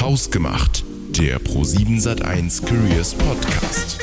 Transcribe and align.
Hausgemacht, 0.00 0.84
der 1.10 1.40
Pro7 1.40 2.00
Sat1 2.00 2.64
Careers 2.64 3.14
Podcast. 3.14 3.98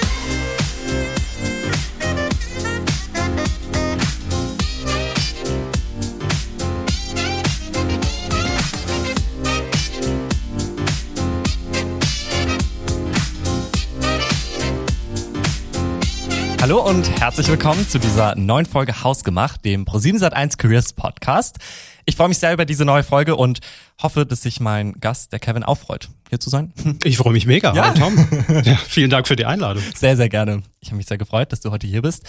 Hallo 16.62 16.84
und 16.84 17.10
herzlich 17.22 17.48
willkommen 17.48 17.88
zu 17.88 18.00
dieser 18.00 18.36
neuen 18.36 18.66
Folge 18.66 19.04
Hausgemacht, 19.04 19.64
dem 19.64 19.86
Pro7 19.86 20.20
Sat1 20.20 20.58
Careers 20.58 20.94
Podcast. 20.94 21.60
Ich 22.06 22.16
freue 22.16 22.28
mich 22.28 22.38
sehr 22.38 22.54
über 22.54 22.66
diese 22.66 22.86
neue 22.86 23.04
Folge 23.04 23.36
und 23.36 23.62
hoffe, 24.02 24.26
dass 24.26 24.44
sich 24.44 24.60
mein 24.60 24.94
Gast, 25.00 25.32
der 25.32 25.40
Kevin, 25.40 25.64
auch 25.64 25.78
freut, 25.78 26.10
hier 26.36 26.40
zu 26.40 26.50
sein. 26.50 26.72
Ich 27.04 27.18
freue 27.18 27.34
mich 27.34 27.46
mega. 27.46 27.74
Ja. 27.74 27.94
Hallo 27.94 28.00
Tom. 28.00 28.46
Ja, 28.66 28.76
vielen 28.76 29.10
Dank 29.10 29.28
für 29.28 29.36
die 29.36 29.46
Einladung. 29.46 29.82
Sehr, 29.96 30.16
sehr 30.18 30.30
gerne. 30.30 30.64
Ich 30.82 30.90
habe 30.90 30.98
mich 30.98 31.08
sehr 31.08 31.18
gefreut, 31.18 31.52
dass 31.52 31.62
du 31.62 31.72
heute 31.72 31.88
hier 31.88 32.02
bist. 32.02 32.24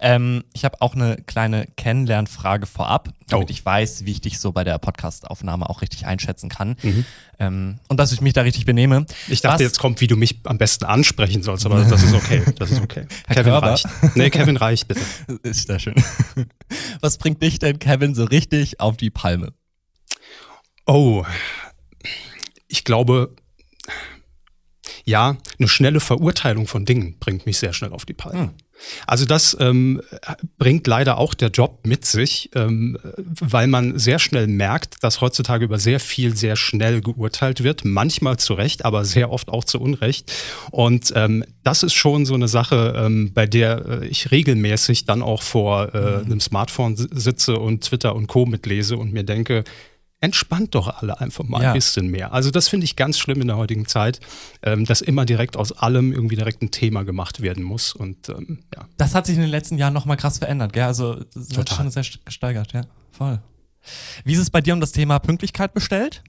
Ähm, 0.00 0.44
ich 0.52 0.64
habe 0.64 0.80
auch 0.80 0.94
eine 0.94 1.16
kleine 1.26 1.66
Kennenlernfrage 1.76 2.66
vorab, 2.66 3.08
damit 3.28 3.48
Oh. 3.48 3.50
ich 3.50 3.64
weiß, 3.64 4.04
wie 4.04 4.10
ich 4.12 4.20
dich 4.20 4.38
so 4.38 4.52
bei 4.52 4.64
der 4.64 4.78
Podcastaufnahme 4.78 5.68
auch 5.70 5.80
richtig 5.82 6.06
einschätzen 6.06 6.48
kann. 6.50 6.76
Ähm, 7.38 7.78
und 7.88 7.96
dass 7.98 8.12
ich 8.12 8.20
mich 8.20 8.32
da 8.34 8.42
richtig 8.42 8.64
benehme. 8.66 9.00
Mhm. 9.00 9.06
Ich 9.28 9.40
dachte, 9.40 9.56
Was- 9.56 9.62
jetzt 9.62 9.78
kommt, 9.78 10.00
wie 10.00 10.06
du 10.06 10.16
mich 10.16 10.40
am 10.44 10.58
besten 10.58 10.84
ansprechen 10.84 11.42
sollst, 11.42 11.64
aber 11.66 11.84
das 11.84 12.02
ist 12.02 12.14
okay. 12.14 12.42
Das 12.58 12.70
ist 12.70 12.80
okay. 12.82 13.06
Herr 13.26 13.36
Kevin 13.36 13.52
Körber. 13.52 13.70
reicht. 13.70 13.86
Nee, 14.14 14.30
Kevin 14.30 14.56
reicht, 14.56 14.88
bitte. 14.88 15.00
Ist 15.42 15.66
sehr 15.68 15.78
schön. 15.78 15.94
Was 17.00 17.16
bringt 17.18 17.42
dich 17.42 17.58
denn, 17.58 17.78
Kevin, 17.78 18.14
so 18.14 18.24
richtig 18.24 18.80
auf 18.80 18.96
die 18.96 19.10
Palme? 19.10 19.52
Oh, 20.86 21.24
ich 22.68 22.84
glaube, 22.84 23.34
ja, 25.04 25.36
eine 25.58 25.68
schnelle 25.68 26.00
Verurteilung 26.00 26.66
von 26.66 26.84
Dingen 26.84 27.16
bringt 27.18 27.46
mich 27.46 27.58
sehr 27.58 27.72
schnell 27.72 27.92
auf 27.92 28.04
die 28.04 28.14
Palme. 28.14 28.52
Also 29.06 29.26
das 29.26 29.56
ähm, 29.60 30.00
bringt 30.58 30.88
leider 30.88 31.16
auch 31.18 31.34
der 31.34 31.50
Job 31.50 31.86
mit 31.86 32.04
sich, 32.04 32.50
ähm, 32.56 32.98
weil 33.16 33.68
man 33.68 33.96
sehr 33.96 34.18
schnell 34.18 34.48
merkt, 34.48 35.04
dass 35.04 35.20
heutzutage 35.20 35.64
über 35.66 35.78
sehr 35.78 36.00
viel 36.00 36.34
sehr 36.34 36.56
schnell 36.56 37.00
geurteilt 37.00 37.62
wird, 37.62 37.84
manchmal 37.84 38.38
zu 38.38 38.54
Recht, 38.54 38.84
aber 38.84 39.04
sehr 39.04 39.30
oft 39.30 39.50
auch 39.50 39.62
zu 39.62 39.80
Unrecht. 39.80 40.32
Und 40.72 41.12
ähm, 41.14 41.44
das 41.62 41.84
ist 41.84 41.94
schon 41.94 42.26
so 42.26 42.34
eine 42.34 42.48
Sache, 42.48 42.94
ähm, 42.96 43.32
bei 43.32 43.46
der 43.46 44.02
äh, 44.02 44.06
ich 44.08 44.32
regelmäßig 44.32 45.04
dann 45.04 45.22
auch 45.22 45.42
vor 45.42 45.94
äh, 45.94 46.24
einem 46.24 46.40
Smartphone 46.40 46.96
si- 46.96 47.08
sitze 47.12 47.58
und 47.60 47.84
Twitter 47.84 48.16
und 48.16 48.26
Co. 48.26 48.46
mitlese 48.46 48.96
und 48.96 49.12
mir 49.12 49.22
denke, 49.22 49.62
entspannt 50.22 50.74
doch 50.74 50.88
alle 51.02 51.20
einfach 51.20 51.44
mal 51.44 51.62
Ja. 51.62 51.68
ein 51.72 51.74
bisschen 51.74 52.06
mehr. 52.08 52.32
Also 52.32 52.50
das 52.50 52.68
finde 52.68 52.84
ich 52.84 52.96
ganz 52.96 53.18
schlimm 53.18 53.40
in 53.42 53.48
der 53.48 53.56
heutigen 53.58 53.86
Zeit, 53.86 54.20
ähm, 54.62 54.86
dass 54.86 55.02
immer 55.02 55.26
direkt 55.26 55.56
aus 55.58 55.72
allem 55.72 56.12
irgendwie 56.12 56.36
direkt 56.36 56.62
ein 56.62 56.70
Thema 56.70 57.02
gemacht 57.04 57.42
werden 57.42 57.62
muss. 57.62 57.92
Und 57.94 58.28
ähm, 58.30 58.60
ja, 58.74 58.86
Das 58.96 59.14
hat 59.14 59.26
sich 59.26 59.34
in 59.36 59.42
den 59.42 59.50
letzten 59.50 59.76
Jahren 59.78 59.92
nochmal 59.92 60.16
krass 60.16 60.38
verändert, 60.38 60.72
gell? 60.72 60.84
Also 60.84 61.16
das 61.34 61.48
hat 61.50 61.54
Total. 61.68 61.76
schon 61.76 61.90
sehr 61.90 62.04
st- 62.04 62.24
gesteigert, 62.24 62.72
ja. 62.72 62.82
Voll. 63.10 63.40
Wie 64.24 64.32
ist 64.32 64.38
es 64.38 64.48
bei 64.50 64.60
dir 64.60 64.72
um 64.74 64.80
das 64.80 64.92
Thema 64.92 65.18
Pünktlichkeit 65.18 65.74
bestellt? 65.74 66.22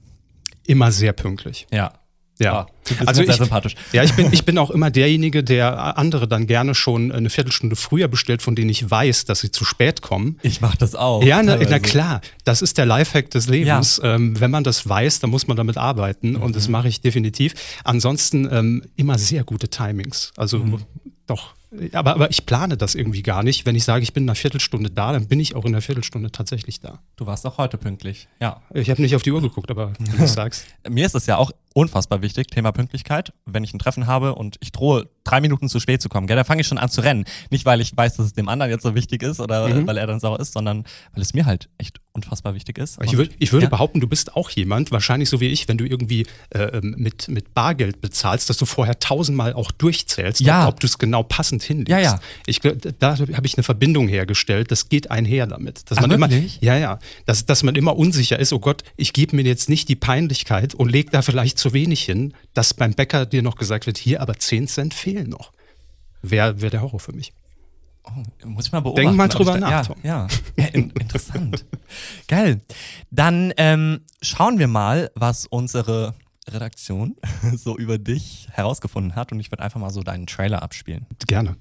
immer 0.66 0.90
sehr 0.92 1.12
pünktlich. 1.12 1.66
Ja. 1.70 1.92
Ja. 2.40 2.52
Ah, 2.54 2.66
Also 3.06 3.22
sehr 3.22 3.30
ich- 3.30 3.36
sympathisch. 3.36 3.74
Ja, 3.92 4.02
ich 4.02 4.12
bin, 4.14 4.32
ich 4.32 4.44
bin 4.44 4.58
auch 4.58 4.70
immer 4.72 4.90
derjenige, 4.90 5.44
der 5.44 5.96
andere 5.96 6.26
dann 6.26 6.46
gerne 6.48 6.74
schon 6.74 7.12
eine 7.12 7.30
Viertelstunde 7.30 7.76
früher 7.76 8.08
bestellt, 8.08 8.42
von 8.42 8.56
denen 8.56 8.70
ich 8.70 8.90
weiß, 8.90 9.24
dass 9.24 9.40
sie 9.40 9.50
zu 9.52 9.64
spät 9.64 10.02
kommen. 10.02 10.38
Ich 10.42 10.60
mach 10.60 10.74
das 10.74 10.94
auch. 10.96 11.22
Ja, 11.22 11.42
na, 11.42 11.52
na 11.56 11.58
teilweise. 11.64 11.80
klar, 11.80 12.20
das 12.44 12.60
ist 12.60 12.76
der 12.76 12.86
Lifehack 12.86 13.30
des 13.30 13.46
Lebens. 13.48 14.00
Ähm, 14.02 14.40
wenn 14.40 14.50
man 14.50 14.64
das 14.64 14.88
weiß, 14.88 15.20
dann 15.20 15.30
muss 15.30 15.46
man 15.46 15.56
damit 15.56 15.76
arbeiten 15.76 16.34
und 16.36 16.48
Mhm. 16.50 16.54
das 16.54 16.68
mache 16.68 16.88
ich 16.88 17.00
definitiv. 17.00 17.54
Ansonsten 17.84 18.48
ähm, 18.50 18.82
immer 18.96 19.16
sehr 19.18 19.44
gute 19.44 19.68
Timings. 19.68 20.32
Also 20.36 20.58
Mhm. 20.58 20.80
doch. 21.26 21.54
Aber, 21.92 22.14
aber 22.14 22.30
ich 22.30 22.46
plane 22.46 22.76
das 22.76 22.94
irgendwie 22.94 23.22
gar 23.22 23.42
nicht. 23.42 23.66
Wenn 23.66 23.74
ich 23.74 23.84
sage, 23.84 24.02
ich 24.02 24.12
bin 24.12 24.24
in 24.24 24.28
einer 24.30 24.36
Viertelstunde 24.36 24.90
da, 24.90 25.12
dann 25.12 25.26
bin 25.28 25.40
ich 25.40 25.54
auch 25.54 25.64
in 25.64 25.72
einer 25.74 25.82
Viertelstunde 25.82 26.30
tatsächlich 26.30 26.80
da. 26.80 27.00
Du 27.16 27.26
warst 27.26 27.46
auch 27.46 27.58
heute 27.58 27.78
pünktlich. 27.78 28.28
Ja. 28.40 28.62
Ich 28.72 28.90
habe 28.90 29.02
nicht 29.02 29.16
auf 29.16 29.22
die 29.22 29.32
Uhr 29.32 29.40
geguckt, 29.42 29.70
aber 29.70 29.92
wenn 29.98 30.16
du 30.18 30.26
sagst. 30.28 30.66
Mir 30.88 31.06
ist 31.06 31.14
es 31.14 31.26
ja 31.26 31.36
auch 31.36 31.50
unfassbar 31.76 32.22
wichtig, 32.22 32.46
Thema 32.48 32.70
Pünktlichkeit. 32.70 33.32
Wenn 33.46 33.64
ich 33.64 33.74
ein 33.74 33.80
Treffen 33.80 34.06
habe 34.06 34.36
und 34.36 34.56
ich 34.60 34.70
drohe, 34.70 35.08
drei 35.24 35.40
Minuten 35.40 35.68
zu 35.68 35.80
spät 35.80 36.00
zu 36.00 36.08
kommen, 36.08 36.28
gell, 36.28 36.36
da 36.36 36.44
fange 36.44 36.60
ich 36.60 36.68
schon 36.68 36.78
an 36.78 36.88
zu 36.88 37.00
rennen. 37.00 37.24
Nicht, 37.50 37.64
weil 37.66 37.80
ich 37.80 37.96
weiß, 37.96 38.16
dass 38.16 38.26
es 38.26 38.32
dem 38.34 38.48
anderen 38.48 38.70
jetzt 38.70 38.82
so 38.84 38.94
wichtig 38.94 39.22
ist 39.24 39.40
oder 39.40 39.66
Mhm. 39.68 39.86
weil 39.86 39.96
er 39.96 40.06
dann 40.06 40.20
sauer 40.20 40.38
ist, 40.38 40.52
sondern 40.52 40.84
weil 41.14 41.22
es 41.22 41.34
mir 41.34 41.46
halt 41.46 41.68
echt 41.78 41.98
unfassbar 42.12 42.54
wichtig 42.54 42.78
ist. 42.78 42.98
Ich, 43.02 43.16
würd, 43.16 43.32
ich 43.40 43.52
würde 43.52 43.64
ja. 43.64 43.70
behaupten, 43.70 43.98
du 44.00 44.06
bist 44.06 44.36
auch 44.36 44.50
jemand, 44.50 44.92
wahrscheinlich 44.92 45.28
so 45.28 45.40
wie 45.40 45.48
ich, 45.48 45.66
wenn 45.66 45.78
du 45.78 45.84
irgendwie 45.84 46.26
äh, 46.50 46.80
mit, 46.80 47.26
mit 47.26 47.54
Bargeld 47.54 48.00
bezahlst, 48.00 48.48
dass 48.50 48.56
du 48.58 48.66
vorher 48.66 49.00
tausendmal 49.00 49.52
auch 49.54 49.72
durchzählst, 49.72 50.40
Ja. 50.42 50.68
ob, 50.68 50.74
ob 50.74 50.80
du 50.80 50.86
es 50.86 50.98
genau 50.98 51.24
passend 51.24 51.63
hinlegst. 51.64 51.90
Ja, 51.90 51.98
ja. 51.98 52.20
Ich, 52.46 52.60
da 52.60 53.18
habe 53.18 53.46
ich 53.46 53.56
eine 53.56 53.62
Verbindung 53.62 54.08
hergestellt, 54.08 54.70
das 54.70 54.88
geht 54.88 55.10
einher 55.10 55.46
damit. 55.46 55.90
Dass 55.90 55.98
Ach, 55.98 56.02
man 56.02 56.10
immer, 56.12 56.30
wirklich? 56.30 56.58
ja, 56.60 56.76
ja, 56.76 56.98
dass, 57.26 57.46
dass 57.46 57.62
man 57.62 57.74
immer 57.74 57.96
unsicher 57.96 58.38
ist, 58.38 58.52
oh 58.52 58.58
Gott, 58.58 58.82
ich 58.96 59.12
gebe 59.12 59.36
mir 59.36 59.42
jetzt 59.42 59.68
nicht 59.68 59.88
die 59.88 59.96
Peinlichkeit 59.96 60.74
und 60.74 60.90
leg 60.90 61.10
da 61.10 61.22
vielleicht 61.22 61.58
zu 61.58 61.72
wenig 61.72 62.02
hin, 62.02 62.34
dass 62.54 62.74
beim 62.74 62.92
Bäcker 62.94 63.26
dir 63.26 63.42
noch 63.42 63.56
gesagt 63.56 63.86
wird, 63.86 63.98
hier 63.98 64.20
aber 64.20 64.34
10 64.38 64.68
Cent 64.68 64.94
fehlen 64.94 65.28
noch. 65.30 65.52
Wäre 66.22 66.60
wär 66.60 66.70
der 66.70 66.82
Horror 66.82 67.00
für 67.00 67.12
mich. 67.12 67.32
Muss 68.44 68.66
ich 68.66 68.72
mal 68.72 68.80
beobachten. 68.80 69.06
Denk 69.06 69.16
mal 69.16 69.28
drüber 69.28 69.54
da- 69.54 69.60
nach, 69.60 69.88
Ja, 69.88 69.94
ja. 70.02 70.26
ja 70.56 70.66
in, 70.66 70.90
interessant. 70.90 71.64
Geil. 72.28 72.60
Dann 73.10 73.52
ähm, 73.56 74.00
schauen 74.20 74.58
wir 74.58 74.68
mal, 74.68 75.10
was 75.14 75.46
unsere 75.46 76.14
Redaktion 76.48 77.16
so 77.56 77.76
über 77.76 77.98
dich 77.98 78.48
herausgefunden 78.52 79.16
hat. 79.16 79.32
Und 79.32 79.40
ich 79.40 79.50
würde 79.50 79.62
einfach 79.62 79.80
mal 79.80 79.90
so 79.90 80.02
deinen 80.02 80.26
Trailer 80.26 80.62
abspielen. 80.62 81.06
Gerne. 81.26 81.56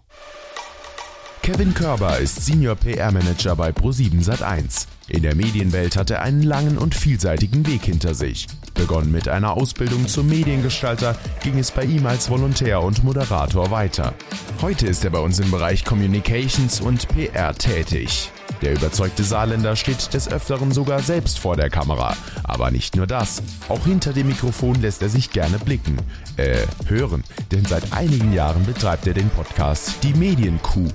Kevin 1.43 1.73
Körber 1.73 2.19
ist 2.19 2.45
Senior 2.45 2.75
PR-Manager 2.75 3.57
bei 3.57 3.71
Pro7 3.71 4.23
Sat1. 4.23 4.87
In 5.09 5.23
der 5.23 5.35
Medienwelt 5.35 5.97
hat 5.97 6.09
er 6.09 6.21
einen 6.21 6.41
langen 6.41 6.77
und 6.77 6.95
vielseitigen 6.95 7.67
Weg 7.67 7.83
hinter 7.83 8.13
sich. 8.13 8.47
Begonnen 8.75 9.11
mit 9.11 9.27
einer 9.27 9.57
Ausbildung 9.57 10.07
zum 10.07 10.29
Mediengestalter, 10.29 11.17
ging 11.43 11.59
es 11.59 11.71
bei 11.71 11.83
ihm 11.83 12.05
als 12.05 12.29
Volontär 12.29 12.81
und 12.81 13.03
Moderator 13.03 13.71
weiter. 13.71 14.13
Heute 14.61 14.87
ist 14.87 15.03
er 15.03 15.11
bei 15.11 15.19
uns 15.19 15.39
im 15.39 15.51
Bereich 15.51 15.83
Communications 15.83 16.79
und 16.79 17.09
PR 17.09 17.53
tätig. 17.53 18.31
Der 18.63 18.71
überzeugte 18.71 19.23
Saarländer 19.23 19.75
steht 19.75 20.13
des 20.13 20.29
Öfteren 20.29 20.71
sogar 20.71 21.01
selbst 21.01 21.37
vor 21.37 21.57
der 21.57 21.69
Kamera. 21.69 22.15
Aber 22.43 22.71
nicht 22.71 22.95
nur 22.95 23.07
das. 23.07 23.43
Auch 23.67 23.83
hinter 23.83 24.13
dem 24.13 24.27
Mikrofon 24.27 24.75
lässt 24.81 25.01
er 25.01 25.09
sich 25.09 25.31
gerne 25.31 25.59
blicken. 25.59 25.97
Äh, 26.37 26.65
hören. 26.87 27.23
Denn 27.51 27.65
seit 27.65 27.91
einigen 27.91 28.31
Jahren 28.31 28.65
betreibt 28.65 29.05
er 29.05 29.13
den 29.13 29.29
Podcast 29.29 29.95
Die 30.03 30.13
Medienkuh. 30.13 30.87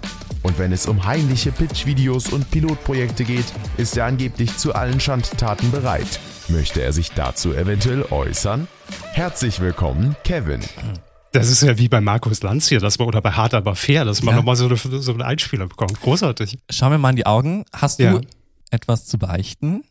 Und 0.43 0.59
wenn 0.59 0.73
es 0.73 0.87
um 0.87 1.05
heimliche 1.05 1.53
Pitch-Videos 1.53 2.31
und 2.31 2.51
Pilotprojekte 2.51 3.25
geht, 3.25 3.47
ist 3.77 3.99
er 3.99 4.07
angeblich 4.07 4.57
zu 4.57 4.75
allen 4.75 4.99
Schandtaten 4.99 5.71
bereit. 5.71 6.21
Möchte 6.49 6.81
er 6.81 6.95
sich 6.95 7.13
dazu 7.13 7.53
eventuell 7.53 8.03
äußern? 8.11 8.67
Herzlich 9.13 9.61
willkommen, 9.61 10.17
Kevin. 10.25 10.61
Das 11.39 11.49
ist 11.49 11.63
ja 11.63 11.79
wie 11.79 11.89
bei 11.89 12.01
Markus 12.01 12.43
Lanz 12.43 12.69
hier, 12.69 12.81
dass 12.81 12.99
man, 12.99 13.09
oder 13.09 13.21
bei 13.23 13.33
Hart 13.33 13.55
aber 13.55 13.75
fair, 13.75 14.05
dass 14.05 14.23
man 14.23 14.33
Ja. 14.35 14.37
nochmal 14.39 14.57
so, 14.57 14.67
eine, 14.67 14.77
so 14.77 15.13
einen 15.13 15.23
Einspieler 15.23 15.67
bekommt. 15.67 16.01
Großartig. 16.01 16.59
Schau 16.71 16.91
mir 16.91 16.99
mal 16.99 17.11
in 17.11 17.17
die 17.17 17.27
Augen. 17.27 17.65
Hast 17.73 17.99
du 18.01 18.05
Ja. 18.05 18.21
etwas 18.71 19.07
zu 19.07 19.19
beichten? 19.19 19.83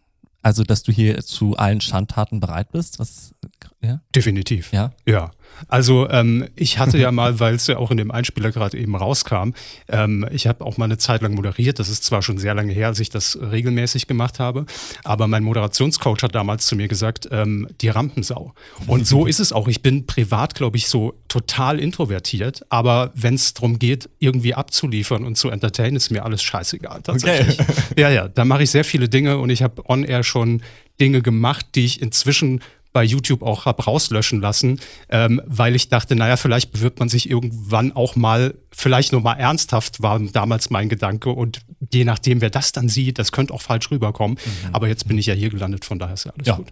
Also, 0.43 0.63
dass 0.63 0.83
du 0.83 0.91
hier 0.91 1.19
zu 1.23 1.57
allen 1.57 1.81
Schandtaten 1.81 2.39
bereit 2.39 2.71
bist? 2.71 2.99
Was, 2.99 3.33
ja? 3.81 3.99
Definitiv. 4.15 4.71
Ja? 4.71 4.91
Ja, 5.05 5.31
also 5.67 6.09
ähm, 6.09 6.47
ich 6.55 6.79
hatte 6.79 6.97
ja 6.97 7.11
mal, 7.11 7.39
weil 7.39 7.55
es 7.55 7.67
ja 7.67 7.77
auch 7.77 7.91
in 7.91 7.97
dem 7.97 8.11
Einspieler 8.11 8.51
gerade 8.51 8.77
eben 8.77 8.95
rauskam, 8.95 9.51
ähm, 9.87 10.25
ich 10.31 10.47
habe 10.47 10.65
auch 10.65 10.77
mal 10.77 10.85
eine 10.85 10.97
Zeit 10.97 11.21
lang 11.21 11.33
moderiert. 11.35 11.79
Das 11.79 11.89
ist 11.89 12.03
zwar 12.03 12.21
schon 12.21 12.37
sehr 12.37 12.53
lange 12.53 12.73
her, 12.73 12.87
als 12.87 12.99
ich 12.99 13.09
das 13.09 13.37
regelmäßig 13.39 14.07
gemacht 14.07 14.39
habe, 14.39 14.65
aber 15.03 15.27
mein 15.27 15.43
Moderationscoach 15.43 16.23
hat 16.23 16.35
damals 16.35 16.65
zu 16.65 16.75
mir 16.75 16.87
gesagt, 16.87 17.27
ähm, 17.31 17.67
die 17.81 17.89
Rampensau. 17.89 18.53
Und 18.87 19.07
so 19.07 19.25
ist 19.25 19.39
es 19.39 19.51
auch. 19.51 19.67
Ich 19.67 19.81
bin 19.81 20.05
privat, 20.05 20.55
glaube 20.55 20.77
ich, 20.77 20.87
so 20.87 21.13
total 21.27 21.79
introvertiert, 21.79 22.65
aber 22.69 23.11
wenn 23.15 23.35
es 23.35 23.53
darum 23.53 23.79
geht, 23.79 24.09
irgendwie 24.19 24.53
abzuliefern 24.53 25.23
und 25.23 25.37
zu 25.37 25.49
entertainen, 25.49 25.95
ist 25.95 26.11
mir 26.11 26.25
alles 26.25 26.43
scheißegal. 26.43 27.01
Tatsächlich. 27.03 27.57
Ja, 27.97 28.09
ja, 28.09 28.27
da 28.27 28.45
mache 28.45 28.63
ich 28.63 28.71
sehr 28.71 28.83
viele 28.83 29.09
Dinge 29.09 29.37
und 29.37 29.49
ich 29.49 29.63
habe 29.63 29.83
on-air 29.89 30.23
schon 30.23 30.61
Dinge 30.99 31.21
gemacht, 31.21 31.65
die 31.75 31.85
ich 31.85 32.01
inzwischen 32.01 32.61
bei 32.97 33.03
YouTube 33.03 33.43
auch 33.43 33.65
hab 33.65 33.85
rauslöschen 33.85 34.41
lassen, 34.41 34.79
ähm, 35.09 35.39
weil 35.45 35.75
ich 35.75 35.87
dachte, 35.87 36.15
naja, 36.15 36.35
vielleicht 36.35 36.71
bewirbt 36.71 36.97
man 36.97 37.09
sich 37.09 37.29
irgendwann 37.29 37.91
auch 37.91 38.15
mal, 38.15 38.55
vielleicht 38.71 39.11
nur 39.11 39.21
mal 39.21 39.35
ernsthaft, 39.35 40.01
war 40.01 40.19
damals 40.19 40.71
mein 40.71 40.89
Gedanke. 40.89 41.29
Und 41.29 41.59
je 41.93 42.05
nachdem, 42.05 42.41
wer 42.41 42.49
das 42.49 42.71
dann 42.71 42.89
sieht, 42.89 43.19
das 43.19 43.31
könnte 43.31 43.53
auch 43.53 43.61
falsch 43.61 43.91
rüberkommen. 43.91 44.39
Aber 44.73 44.87
jetzt 44.87 45.07
bin 45.07 45.19
ich 45.19 45.27
ja 45.27 45.35
hier 45.35 45.51
gelandet, 45.51 45.85
von 45.85 45.99
daher 45.99 46.15
ist 46.15 46.23
ja 46.23 46.31
alles 46.35 46.47
Ja. 46.47 46.55
gut. 46.55 46.69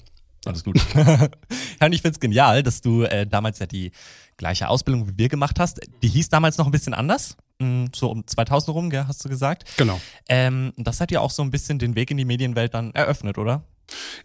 Alles 0.48 0.63
gut. 0.63 0.80
und 1.80 1.94
ich 1.94 2.01
find's 2.01 2.19
genial, 2.19 2.63
dass 2.63 2.81
du 2.81 3.04
äh, 3.04 3.27
damals 3.27 3.60
ja 3.60 3.68
die 3.68 3.92
gleiche 4.38 4.68
Ausbildung 4.68 5.07
wie 5.07 5.13
wir 5.18 5.30
gemacht 5.30 5.60
hast. 5.60 5.80
Die 6.01 6.07
hieß 6.07 6.30
damals 6.30 6.57
noch 6.57 6.66
ein 6.66 6.72
bisschen 6.72 6.95
anders. 6.95 7.38
Mm, 7.60 7.86
So 7.94 8.10
um 8.10 8.25
2000 8.25 8.75
rum, 8.75 8.89
gell, 8.89 9.06
hast 9.07 9.24
du 9.24 9.30
gesagt. 9.30 9.66
Genau. 9.77 10.01
Ähm, 10.27 10.74
das 10.77 11.01
hat 11.01 11.12
ja 11.12 11.19
auch 11.19 11.30
so 11.31 11.44
ein 11.44 11.51
bisschen 11.51 11.77
den 11.77 11.94
Weg 11.95 12.10
in 12.10 12.18
die 12.18 12.25
Medienwelt 12.25 12.74
dann 12.74 12.94
eröffnet, 12.95 13.38
oder? 13.38 13.63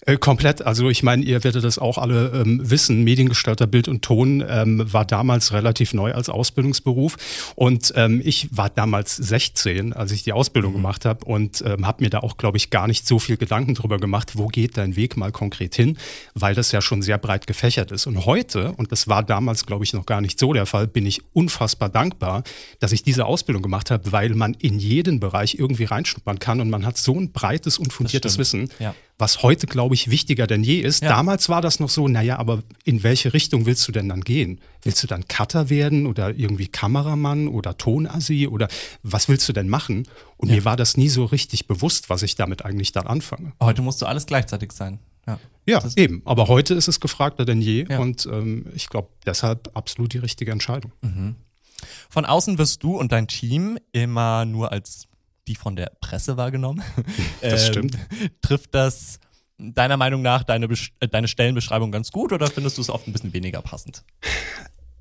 Äh, 0.06 0.16
komplett. 0.16 0.62
Also 0.62 0.88
ich 0.88 1.02
meine, 1.02 1.24
ihr 1.24 1.44
werdet 1.44 1.64
das 1.64 1.78
auch 1.78 1.98
alle 1.98 2.32
ähm, 2.34 2.70
wissen. 2.70 3.04
Mediengestalter 3.04 3.66
Bild 3.66 3.88
und 3.88 4.02
Ton 4.02 4.42
ähm, 4.46 4.82
war 4.92 5.04
damals 5.04 5.52
relativ 5.52 5.92
neu 5.92 6.12
als 6.12 6.28
Ausbildungsberuf. 6.28 7.16
Und 7.54 7.92
ähm, 7.96 8.20
ich 8.24 8.48
war 8.50 8.70
damals 8.70 9.16
16, 9.16 9.92
als 9.92 10.12
ich 10.12 10.22
die 10.22 10.32
Ausbildung 10.32 10.72
mhm. 10.72 10.76
gemacht 10.76 11.04
habe 11.04 11.24
und 11.24 11.62
ähm, 11.66 11.86
habe 11.86 12.02
mir 12.04 12.10
da 12.10 12.20
auch, 12.20 12.36
glaube 12.36 12.56
ich, 12.56 12.70
gar 12.70 12.86
nicht 12.86 13.06
so 13.06 13.18
viel 13.18 13.36
Gedanken 13.36 13.74
drüber 13.74 13.98
gemacht, 13.98 14.32
wo 14.36 14.48
geht 14.48 14.76
dein 14.76 14.96
Weg 14.96 15.16
mal 15.16 15.32
konkret 15.32 15.74
hin, 15.74 15.98
weil 16.34 16.54
das 16.54 16.72
ja 16.72 16.80
schon 16.80 17.02
sehr 17.02 17.18
breit 17.18 17.46
gefächert 17.46 17.92
ist. 17.92 18.06
Und 18.06 18.24
heute, 18.24 18.72
und 18.72 18.92
das 18.92 19.08
war 19.08 19.22
damals, 19.22 19.66
glaube 19.66 19.84
ich, 19.84 19.92
noch 19.92 20.06
gar 20.06 20.20
nicht 20.20 20.38
so 20.38 20.52
der 20.52 20.66
Fall, 20.66 20.86
bin 20.86 21.06
ich 21.06 21.22
unfassbar 21.32 21.88
dankbar, 21.88 22.42
dass 22.78 22.92
ich 22.92 23.02
diese 23.02 23.26
Ausbildung 23.26 23.62
gemacht 23.62 23.90
habe, 23.90 24.12
weil 24.12 24.30
man 24.30 24.54
in 24.54 24.78
jeden 24.78 25.20
Bereich 25.20 25.56
irgendwie 25.58 25.84
reinschnuppern 25.84 26.38
kann 26.38 26.60
und 26.60 26.70
man 26.70 26.86
hat 26.86 26.96
so 26.96 27.14
ein 27.18 27.32
breites 27.32 27.78
und 27.78 27.92
fundiertes 27.92 28.38
Wissen. 28.38 28.70
Ja 28.78 28.94
was 29.20 29.42
heute, 29.42 29.66
glaube 29.66 29.94
ich, 29.94 30.10
wichtiger 30.10 30.46
denn 30.46 30.64
je 30.64 30.80
ist. 30.80 31.02
Ja. 31.02 31.10
Damals 31.10 31.48
war 31.48 31.60
das 31.60 31.80
noch 31.80 31.88
so, 31.88 32.08
naja, 32.08 32.38
aber 32.38 32.62
in 32.84 33.02
welche 33.02 33.32
Richtung 33.32 33.66
willst 33.66 33.86
du 33.86 33.92
denn 33.92 34.08
dann 34.08 34.22
gehen? 34.22 34.60
Willst 34.82 35.02
du 35.02 35.06
dann 35.06 35.28
Cutter 35.28 35.70
werden 35.70 36.06
oder 36.06 36.34
irgendwie 36.34 36.68
Kameramann 36.68 37.48
oder 37.48 37.76
Tonassi 37.76 38.48
oder 38.48 38.68
was 39.02 39.28
willst 39.28 39.48
du 39.48 39.52
denn 39.52 39.68
machen? 39.68 40.08
Und 40.36 40.48
ja. 40.48 40.56
mir 40.56 40.64
war 40.64 40.76
das 40.76 40.96
nie 40.96 41.08
so 41.08 41.24
richtig 41.24 41.66
bewusst, 41.66 42.10
was 42.10 42.22
ich 42.22 42.34
damit 42.34 42.64
eigentlich 42.64 42.92
dann 42.92 43.06
anfange. 43.06 43.52
Heute 43.60 43.82
musst 43.82 44.00
du 44.02 44.06
alles 44.06 44.26
gleichzeitig 44.26 44.72
sein. 44.72 44.98
Ja, 45.26 45.38
ja 45.66 45.82
eben. 45.96 46.22
Aber 46.24 46.48
heute 46.48 46.74
ist 46.74 46.88
es 46.88 47.00
gefragter 47.00 47.44
denn 47.44 47.60
je 47.60 47.86
und 47.96 48.26
ähm, 48.26 48.66
ich 48.74 48.88
glaube 48.88 49.08
deshalb 49.26 49.70
absolut 49.74 50.14
die 50.14 50.18
richtige 50.18 50.50
Entscheidung. 50.50 50.92
Mhm. 51.02 51.36
Von 52.08 52.24
außen 52.24 52.58
wirst 52.58 52.82
du 52.82 52.96
und 52.96 53.12
dein 53.12 53.26
Team 53.26 53.78
immer 53.92 54.44
nur 54.44 54.72
als 54.72 55.06
die 55.48 55.54
von 55.54 55.76
der 55.76 55.92
Presse 56.00 56.36
wahrgenommen. 56.36 56.82
Das 57.40 57.66
ähm, 57.66 57.72
stimmt. 57.72 57.98
Trifft 58.42 58.74
das 58.74 59.18
deiner 59.58 59.96
Meinung 59.96 60.22
nach 60.22 60.44
deine, 60.44 60.66
äh, 61.00 61.08
deine 61.08 61.28
Stellenbeschreibung 61.28 61.90
ganz 61.92 62.12
gut 62.12 62.32
oder 62.32 62.46
findest 62.48 62.78
du 62.78 62.82
es 62.82 62.90
oft 62.90 63.06
ein 63.06 63.12
bisschen 63.12 63.32
weniger 63.32 63.62
passend? 63.62 64.04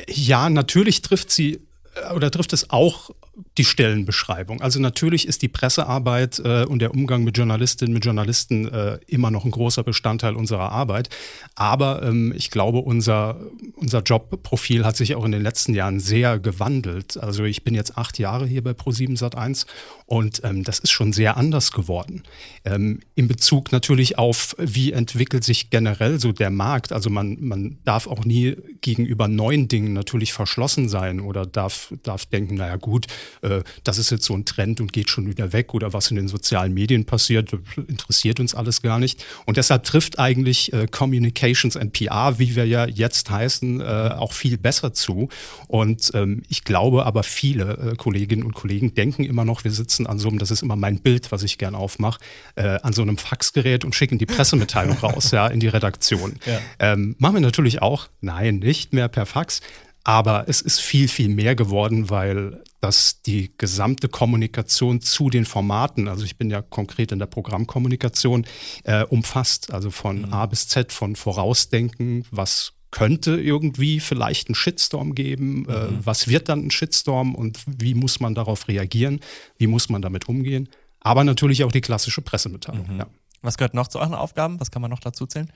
Ja, 0.07 0.49
natürlich 0.49 1.01
trifft 1.01 1.31
sie 1.31 1.67
äh, 1.95 2.13
oder 2.13 2.31
trifft 2.31 2.53
es 2.53 2.69
auch 2.69 3.11
die 3.59 3.65
Stellenbeschreibung. 3.65 4.61
Also 4.61 4.79
natürlich 4.79 5.27
ist 5.27 5.41
die 5.41 5.49
Pressearbeit 5.49 6.39
äh, 6.39 6.63
und 6.63 6.79
der 6.79 6.91
Umgang 6.91 7.25
mit 7.25 7.37
Journalistinnen, 7.37 7.93
mit 7.93 8.05
Journalisten 8.05 8.69
äh, 8.69 8.99
immer 9.05 9.31
noch 9.31 9.43
ein 9.43 9.51
großer 9.51 9.83
Bestandteil 9.83 10.35
unserer 10.35 10.71
Arbeit. 10.71 11.09
Aber 11.55 12.01
ähm, 12.01 12.33
ich 12.35 12.51
glaube, 12.51 12.79
unser, 12.79 13.37
unser 13.75 14.01
Jobprofil 14.01 14.85
hat 14.85 14.95
sich 14.95 15.13
auch 15.15 15.25
in 15.25 15.33
den 15.33 15.43
letzten 15.43 15.73
Jahren 15.73 15.99
sehr 15.99 16.39
gewandelt. 16.39 17.17
Also 17.17 17.43
ich 17.43 17.65
bin 17.65 17.75
jetzt 17.75 17.97
acht 17.97 18.17
Jahre 18.17 18.47
hier 18.47 18.63
bei 18.63 18.71
Pro7 18.71 19.19
Sat1 19.19 19.65
und 20.05 20.41
ähm, 20.45 20.63
das 20.63 20.79
ist 20.79 20.91
schon 20.91 21.11
sehr 21.11 21.35
anders 21.35 21.73
geworden. 21.73 22.23
Ähm, 22.63 23.01
in 23.15 23.27
Bezug 23.27 23.73
natürlich 23.73 24.17
auf, 24.17 24.55
wie 24.57 24.93
entwickelt 24.93 25.43
sich 25.43 25.69
generell 25.69 26.19
so 26.19 26.31
der 26.31 26.49
Markt. 26.49 26.93
Also 26.93 27.09
man, 27.09 27.37
man 27.41 27.77
darf 27.83 28.07
auch 28.07 28.23
nie 28.23 28.55
gegenüber 28.79 29.27
neuen 29.27 29.67
Dingen 29.67 29.91
natürlich 29.91 30.31
verschlossen 30.31 30.87
sein 30.87 31.19
oder 31.19 31.45
darf, 31.45 31.93
darf 32.03 32.25
denken, 32.25 32.55
naja 32.55 32.77
gut, 32.77 33.07
äh, 33.41 33.48
das 33.83 33.97
ist 33.97 34.09
jetzt 34.09 34.25
so 34.25 34.33
ein 34.33 34.45
Trend 34.45 34.81
und 34.81 34.93
geht 34.93 35.09
schon 35.09 35.27
wieder 35.27 35.53
weg 35.53 35.73
oder 35.73 35.93
was 35.93 36.09
in 36.09 36.15
den 36.15 36.27
sozialen 36.27 36.73
Medien 36.73 37.05
passiert, 37.05 37.51
interessiert 37.87 38.39
uns 38.39 38.55
alles 38.55 38.81
gar 38.81 38.99
nicht. 38.99 39.23
Und 39.45 39.57
deshalb 39.57 39.83
trifft 39.83 40.19
eigentlich 40.19 40.73
äh, 40.73 40.87
Communications 40.87 41.75
and 41.77 41.93
PR, 41.93 42.39
wie 42.39 42.55
wir 42.55 42.65
ja 42.65 42.85
jetzt 42.85 43.29
heißen, 43.29 43.81
äh, 43.81 43.83
auch 43.83 44.33
viel 44.33 44.57
besser 44.57 44.93
zu. 44.93 45.29
Und 45.67 46.11
ähm, 46.13 46.43
ich 46.49 46.63
glaube 46.63 47.05
aber 47.05 47.23
viele 47.23 47.93
Kolleginnen 47.97 48.43
und 48.43 48.53
Kollegen 48.53 48.93
denken 48.93 49.23
immer 49.23 49.45
noch, 49.45 49.63
wir 49.63 49.71
sitzen 49.71 50.07
an 50.07 50.19
so 50.19 50.29
einem, 50.29 50.39
das 50.39 50.51
ist 50.51 50.61
immer 50.61 50.75
mein 50.75 50.99
Bild, 50.99 51.31
was 51.31 51.43
ich 51.43 51.57
gern 51.57 51.75
aufmache, 51.75 52.19
an 52.55 52.93
so 52.93 53.01
einem 53.01 53.17
Faxgerät 53.17 53.85
und 53.85 53.95
schicken 53.95 54.17
die 54.17 54.25
Pressemitteilung 54.25 54.97
raus, 54.97 55.31
ja, 55.31 55.47
in 55.47 55.59
die 55.59 55.67
Redaktion. 55.67 56.35
Ja. 56.45 56.59
Ähm, 56.79 57.15
machen 57.19 57.35
wir 57.35 57.41
natürlich 57.41 57.81
auch, 57.81 58.07
nein, 58.21 58.59
nicht 58.59 58.93
mehr 58.93 59.07
per 59.07 59.25
Fax. 59.25 59.61
Aber 60.09 60.45
es 60.47 60.61
ist 60.61 60.81
viel, 60.81 61.07
viel 61.07 61.29
mehr 61.29 61.53
geworden, 61.53 62.09
weil 62.09 62.63
das 62.81 63.21
die 63.21 63.53
gesamte 63.59 64.09
Kommunikation 64.09 65.01
zu 65.01 65.29
den 65.29 65.45
Formaten, 65.45 66.07
also 66.07 66.25
ich 66.25 66.35
bin 66.35 66.49
ja 66.49 66.63
konkret 66.63 67.11
in 67.11 67.19
der 67.19 67.27
Programmkommunikation, 67.27 68.47
äh, 68.85 69.03
umfasst. 69.03 69.71
Also 69.71 69.91
von 69.91 70.23
mhm. 70.23 70.33
A 70.33 70.47
bis 70.47 70.67
Z, 70.67 70.91
von 70.91 71.15
Vorausdenken, 71.15 72.25
was 72.31 72.73
könnte 72.89 73.39
irgendwie 73.39 73.99
vielleicht 73.99 74.47
einen 74.47 74.55
Shitstorm 74.55 75.13
geben, 75.13 75.69
äh, 75.69 75.89
mhm. 75.89 75.99
äh, 75.99 76.05
was 76.07 76.27
wird 76.27 76.49
dann 76.49 76.65
ein 76.65 76.71
Shitstorm 76.71 77.35
und 77.35 77.59
wie 77.67 77.93
muss 77.93 78.19
man 78.19 78.33
darauf 78.33 78.67
reagieren, 78.67 79.19
wie 79.59 79.67
muss 79.67 79.89
man 79.89 80.01
damit 80.01 80.27
umgehen. 80.27 80.69
Aber 81.01 81.23
natürlich 81.23 81.63
auch 81.65 81.71
die 81.71 81.81
klassische 81.81 82.23
Pressemitteilung. 82.23 82.93
Mhm. 82.93 82.97
Ja. 82.97 83.07
Was 83.43 83.59
gehört 83.59 83.75
noch 83.75 83.87
zu 83.87 83.99
euren 83.99 84.15
Aufgaben? 84.15 84.59
Was 84.59 84.71
kann 84.71 84.81
man 84.81 84.89
noch 84.89 85.01
dazu 85.01 85.27
zählen? 85.27 85.53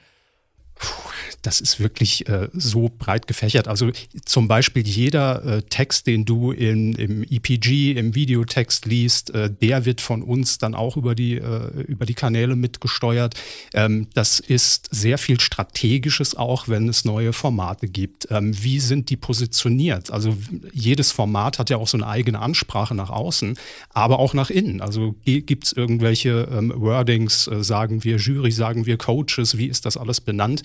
Das 1.41 1.61
ist 1.61 1.79
wirklich 1.79 2.27
äh, 2.29 2.49
so 2.53 2.89
breit 2.97 3.27
gefächert. 3.27 3.67
Also 3.67 3.91
zum 4.25 4.47
Beispiel 4.47 4.87
jeder 4.87 5.43
äh, 5.43 5.61
Text, 5.63 6.07
den 6.07 6.25
du 6.25 6.51
in, 6.51 6.93
im 6.93 7.23
EPG, 7.23 7.91
im 7.93 8.15
Videotext 8.15 8.85
liest, 8.85 9.31
äh, 9.31 9.49
der 9.49 9.85
wird 9.85 10.01
von 10.01 10.21
uns 10.21 10.57
dann 10.57 10.75
auch 10.75 10.97
über 10.97 11.15
die, 11.15 11.35
äh, 11.35 11.81
über 11.87 12.05
die 12.05 12.13
Kanäle 12.13 12.55
mitgesteuert. 12.55 13.35
Ähm, 13.73 14.07
das 14.13 14.39
ist 14.39 14.89
sehr 14.91 15.17
viel 15.17 15.39
Strategisches 15.39 16.35
auch, 16.35 16.67
wenn 16.67 16.87
es 16.89 17.05
neue 17.05 17.33
Formate 17.33 17.87
gibt. 17.87 18.27
Ähm, 18.29 18.53
wie 18.63 18.79
sind 18.79 19.09
die 19.09 19.17
positioniert? 19.17 20.11
Also 20.11 20.37
jedes 20.71 21.11
Format 21.11 21.59
hat 21.59 21.69
ja 21.69 21.77
auch 21.77 21.87
so 21.87 21.97
eine 21.97 22.07
eigene 22.07 22.39
Ansprache 22.39 22.95
nach 22.95 23.09
außen, 23.09 23.57
aber 23.89 24.19
auch 24.19 24.33
nach 24.33 24.49
innen. 24.49 24.81
Also 24.81 25.15
gibt 25.25 25.65
es 25.65 25.73
irgendwelche 25.73 26.47
ähm, 26.51 26.73
Wordings, 26.75 27.47
äh, 27.47 27.63
sagen 27.63 28.03
wir 28.03 28.17
Jury, 28.17 28.51
sagen 28.51 28.85
wir 28.85 28.97
Coaches, 28.97 29.57
wie 29.57 29.67
ist 29.67 29.85
das 29.85 29.97
alles 29.97 30.21
benannt? 30.21 30.63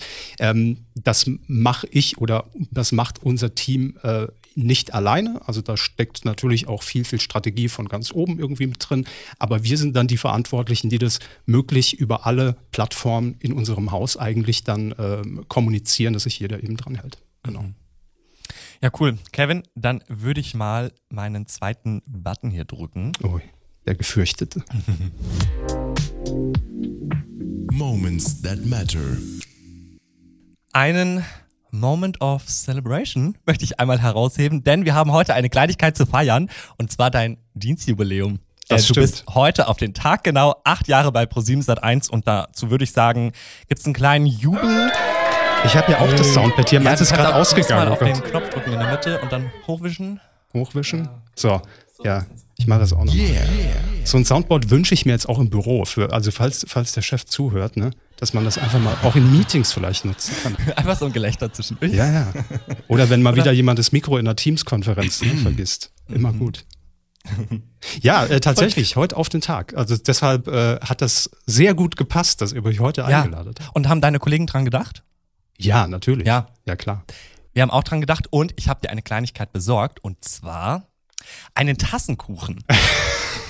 Ähm, 0.59 0.77
das 0.95 1.29
mache 1.47 1.87
ich 1.91 2.17
oder 2.17 2.45
das 2.71 2.91
macht 2.91 3.23
unser 3.23 3.55
Team 3.55 3.97
äh, 4.03 4.27
nicht 4.55 4.93
alleine. 4.93 5.41
Also 5.45 5.61
da 5.61 5.77
steckt 5.77 6.25
natürlich 6.25 6.67
auch 6.67 6.83
viel, 6.83 7.05
viel 7.05 7.21
Strategie 7.21 7.69
von 7.69 7.87
ganz 7.87 8.11
oben 8.11 8.39
irgendwie 8.39 8.67
mit 8.67 8.77
drin. 8.87 9.05
Aber 9.37 9.63
wir 9.63 9.77
sind 9.77 9.95
dann 9.95 10.07
die 10.07 10.17
Verantwortlichen, 10.17 10.89
die 10.89 10.97
das 10.97 11.19
möglich 11.45 11.99
über 11.99 12.25
alle 12.25 12.57
Plattformen 12.71 13.35
in 13.39 13.53
unserem 13.53 13.91
Haus 13.91 14.17
eigentlich 14.17 14.63
dann 14.63 14.91
äh, 14.93 15.21
kommunizieren, 15.47 16.13
dass 16.13 16.23
sich 16.23 16.39
jeder 16.39 16.61
eben 16.63 16.75
dran 16.77 16.95
hält. 16.95 17.19
Genau. 17.43 17.65
Ja, 18.81 18.89
cool. 18.99 19.17
Kevin, 19.31 19.63
dann 19.75 20.03
würde 20.07 20.41
ich 20.41 20.53
mal 20.53 20.91
meinen 21.09 21.47
zweiten 21.47 22.01
Button 22.05 22.49
hier 22.49 22.65
drücken. 22.65 23.11
Oh, 23.23 23.39
der 23.85 23.95
gefürchtete. 23.95 24.63
Moments 27.71 28.41
that 28.41 28.65
matter. 28.65 29.17
Einen 30.73 31.25
Moment 31.71 32.21
of 32.21 32.45
Celebration 32.47 33.37
möchte 33.45 33.63
ich 33.63 33.79
einmal 33.79 33.99
herausheben, 34.01 34.63
denn 34.63 34.85
wir 34.85 34.93
haben 34.93 35.11
heute 35.11 35.33
eine 35.33 35.49
Kleinigkeit 35.49 35.97
zu 35.97 36.05
feiern 36.05 36.49
und 36.77 36.91
zwar 36.91 37.09
dein 37.09 37.37
Dienstjubiläum. 37.55 38.39
Das 38.67 38.85
du 38.85 38.93
stimmt. 38.93 39.03
bist 39.03 39.25
heute 39.33 39.67
auf 39.67 39.77
den 39.77 39.95
Tag 39.95 40.23
genau 40.23 40.61
acht 40.63 40.87
Jahre 40.87 41.11
bei 41.11 41.25
ProSieben 41.25 41.63
Sat 41.63 41.81
1 41.83 42.09
und 42.09 42.27
dazu 42.27 42.69
würde 42.69 42.83
ich 42.83 42.91
sagen, 42.91 43.31
gibt 43.67 43.79
es 43.79 43.85
einen 43.85 43.95
kleinen 43.95 44.27
Jubel. 44.27 44.91
Ich 45.65 45.75
habe 45.75 45.91
ja 45.91 46.01
auch 46.01 46.13
das 46.13 46.33
Soundpad 46.35 46.69
hier. 46.69 46.79
Ja, 46.79 46.83
Meins 46.83 47.01
ist 47.01 47.13
gerade 47.13 47.33
ausgegangen. 47.33 47.89
Mal 47.89 47.91
auf 47.91 47.99
den 47.99 48.21
Knopf 48.21 48.49
drücken 48.49 48.71
in 48.71 48.79
der 48.79 48.91
Mitte 48.91 49.19
und 49.21 49.31
dann 49.31 49.51
hochwischen. 49.65 50.19
Hochwischen? 50.53 51.09
So, 51.35 51.61
ja. 52.03 52.25
Ich 52.57 52.67
mache 52.67 52.81
das 52.81 52.93
auch 52.93 53.03
noch. 53.03 53.13
Yeah. 53.13 53.41
So 54.09 54.17
ein 54.17 54.25
Soundboard 54.25 54.71
wünsche 54.71 54.95
ich 54.95 55.05
mir 55.05 55.11
jetzt 55.11 55.29
auch 55.29 55.37
im 55.37 55.51
Büro. 55.51 55.85
Für, 55.85 56.11
also 56.11 56.31
falls, 56.31 56.65
falls 56.67 56.93
der 56.93 57.03
Chef 57.03 57.25
zuhört, 57.25 57.77
ne, 57.77 57.91
dass 58.17 58.33
man 58.33 58.43
das 58.43 58.57
einfach 58.57 58.79
mal 58.79 58.97
auch 59.03 59.15
in 59.15 59.31
Meetings 59.31 59.71
vielleicht 59.71 60.03
nutzen 60.03 60.33
kann. 60.41 60.57
Einfach 60.75 60.97
so 60.97 61.05
ein 61.05 61.13
Gelächter 61.13 61.53
zwischendurch. 61.53 61.93
Ja, 61.93 62.11
ja. 62.11 62.33
Oder 62.87 63.11
wenn 63.11 63.21
mal 63.21 63.33
Oder 63.33 63.43
wieder 63.43 63.51
jemand 63.51 63.77
das 63.77 63.91
Mikro 63.91 64.17
in 64.17 64.27
einer 64.27 64.35
Teams-Konferenz 64.35 65.21
ne, 65.21 65.35
vergisst. 65.37 65.91
Immer 66.07 66.31
mhm. 66.31 66.39
gut. 66.39 66.65
Ja, 68.01 68.25
äh, 68.25 68.39
tatsächlich, 68.39 68.95
heute 68.95 69.15
auf 69.15 69.29
den 69.29 69.41
Tag. 69.41 69.75
Also 69.77 69.95
deshalb 69.95 70.47
äh, 70.47 70.79
hat 70.79 71.03
das 71.03 71.29
sehr 71.45 71.75
gut 71.75 71.95
gepasst, 71.95 72.41
dass 72.41 72.51
ihr 72.51 72.65
euch 72.65 72.79
heute 72.79 73.01
ja. 73.01 73.21
eingeladen 73.21 73.53
habt. 73.59 73.75
Und 73.75 73.87
haben 73.87 74.01
deine 74.01 74.17
Kollegen 74.17 74.47
dran 74.47 74.65
gedacht? 74.65 75.03
Ja, 75.59 75.85
natürlich. 75.87 76.25
Ja. 76.25 76.47
Ja, 76.65 76.75
klar. 76.75 77.03
Wir 77.53 77.61
haben 77.61 77.69
auch 77.69 77.83
dran 77.83 78.01
gedacht 78.01 78.25
und 78.31 78.53
ich 78.55 78.69
habe 78.69 78.81
dir 78.81 78.89
eine 78.89 79.03
Kleinigkeit 79.03 79.53
besorgt 79.53 80.03
und 80.03 80.23
zwar 80.23 80.87
einen 81.53 81.77
Tassenkuchen. 81.77 82.63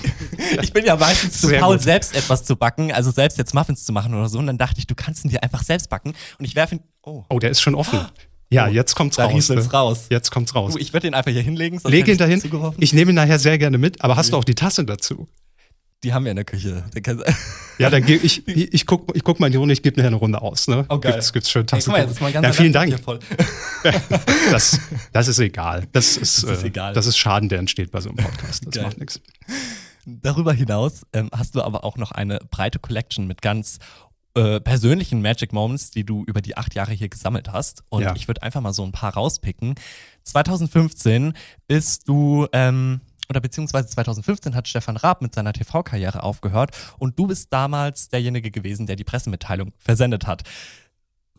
ich 0.62 0.72
bin 0.72 0.84
ja 0.84 0.96
meistens 0.96 1.40
zu 1.40 1.48
faul, 1.48 1.80
selbst 1.80 2.14
etwas 2.14 2.44
zu 2.44 2.56
backen, 2.56 2.92
also 2.92 3.10
selbst 3.10 3.38
jetzt 3.38 3.54
Muffins 3.54 3.84
zu 3.84 3.92
machen 3.92 4.14
oder 4.14 4.28
so. 4.28 4.38
Und 4.38 4.46
dann 4.46 4.58
dachte 4.58 4.78
ich, 4.78 4.86
du 4.86 4.94
kannst 4.94 5.24
ihn 5.24 5.30
dir 5.30 5.42
einfach 5.42 5.62
selbst 5.62 5.90
backen. 5.90 6.14
Und 6.38 6.44
ich 6.44 6.54
werfe 6.54 6.76
ihn. 6.76 6.80
Oh. 7.02 7.24
Oh, 7.28 7.38
der 7.38 7.50
ist 7.50 7.60
schon 7.60 7.74
offen. 7.74 8.00
Ja, 8.52 8.66
oh, 8.66 8.70
jetzt 8.70 8.96
kommt's 8.96 9.16
da 9.16 9.26
raus. 9.26 9.48
Ne? 9.48 9.64
raus. 9.72 10.06
Jetzt 10.10 10.30
kommt's 10.30 10.54
raus. 10.54 10.72
Du, 10.72 10.78
ich 10.78 10.92
würde 10.92 11.06
den 11.06 11.14
einfach 11.14 11.30
hier 11.30 11.42
hinlegen. 11.42 11.80
Leg 11.84 12.08
ihn 12.08 12.18
dahin. 12.18 12.42
Ich 12.78 12.92
nehme 12.92 13.12
ihn 13.12 13.14
nachher 13.14 13.38
sehr 13.38 13.58
gerne 13.58 13.78
mit, 13.78 14.02
aber 14.02 14.16
hast 14.16 14.32
du 14.32 14.36
auch 14.36 14.44
die 14.44 14.56
Tasse 14.56 14.84
dazu? 14.84 15.28
Die 16.02 16.14
haben 16.14 16.24
wir 16.24 16.30
in 16.30 16.36
der 16.36 16.46
Küche. 16.46 16.84
Ja, 17.78 17.90
dann 17.90 18.04
gebe 18.04 18.24
ich, 18.24 18.48
ich, 18.48 18.72
ich 18.74 18.86
guck, 18.86 19.14
ich 19.14 19.22
guck 19.22 19.38
mal 19.38 19.46
in 19.46 19.52
die 19.52 19.58
Runde, 19.58 19.74
ich 19.74 19.82
gebe 19.82 19.96
nachher 19.96 20.08
eine 20.08 20.16
Runde 20.16 20.40
aus. 20.40 20.66
Ne? 20.66 20.86
Oh, 20.88 20.98
geil. 20.98 21.12
Gibt's, 21.12 21.32
gibt's 21.32 21.50
schön 21.50 21.66
Tassen. 21.66 21.94
Hey, 21.94 22.06
mal, 22.20 22.32
ja, 22.32 22.52
vielen 22.52 22.72
Dank. 22.72 22.94
das, 24.50 24.80
das 25.12 25.28
ist 25.28 25.38
egal. 25.40 25.86
Das 25.92 26.16
ist, 26.16 26.42
das 26.42 26.50
ist, 26.50 26.62
äh, 26.62 26.66
egal. 26.68 26.94
das 26.94 27.06
ist 27.06 27.18
Schaden, 27.18 27.50
der 27.50 27.58
entsteht 27.58 27.90
bei 27.90 28.00
so 28.00 28.08
einem 28.08 28.16
Podcast. 28.16 28.66
Das 28.66 28.74
geil. 28.74 28.84
macht 28.84 28.98
nichts. 28.98 29.20
Darüber 30.06 30.52
hinaus 30.52 31.02
ähm, 31.12 31.30
hast 31.32 31.54
du 31.54 31.62
aber 31.62 31.84
auch 31.84 31.96
noch 31.96 32.12
eine 32.12 32.38
breite 32.50 32.78
Collection 32.78 33.26
mit 33.26 33.42
ganz 33.42 33.78
äh, 34.34 34.60
persönlichen 34.60 35.22
Magic 35.22 35.52
Moments, 35.52 35.90
die 35.90 36.04
du 36.04 36.24
über 36.24 36.40
die 36.40 36.56
acht 36.56 36.74
Jahre 36.74 36.92
hier 36.92 37.08
gesammelt 37.08 37.52
hast. 37.52 37.82
Und 37.88 38.02
Ja. 38.02 38.14
ich 38.14 38.28
würde 38.28 38.42
einfach 38.42 38.60
mal 38.60 38.72
so 38.72 38.84
ein 38.84 38.92
paar 38.92 39.14
rauspicken. 39.14 39.74
2015 40.22 41.34
bist 41.66 42.08
du, 42.08 42.46
ähm, 42.52 43.00
oder 43.28 43.40
beziehungsweise 43.40 43.88
2015 43.88 44.54
hat 44.54 44.68
Stefan 44.68 44.96
Raab 44.96 45.22
mit 45.22 45.34
seiner 45.34 45.52
TV-Karriere 45.52 46.22
aufgehört 46.22 46.76
und 46.98 47.18
du 47.18 47.26
bist 47.26 47.52
damals 47.52 48.08
derjenige 48.08 48.50
gewesen, 48.50 48.86
der 48.86 48.96
die 48.96 49.04
Pressemitteilung 49.04 49.72
versendet 49.78 50.26
hat. 50.26 50.42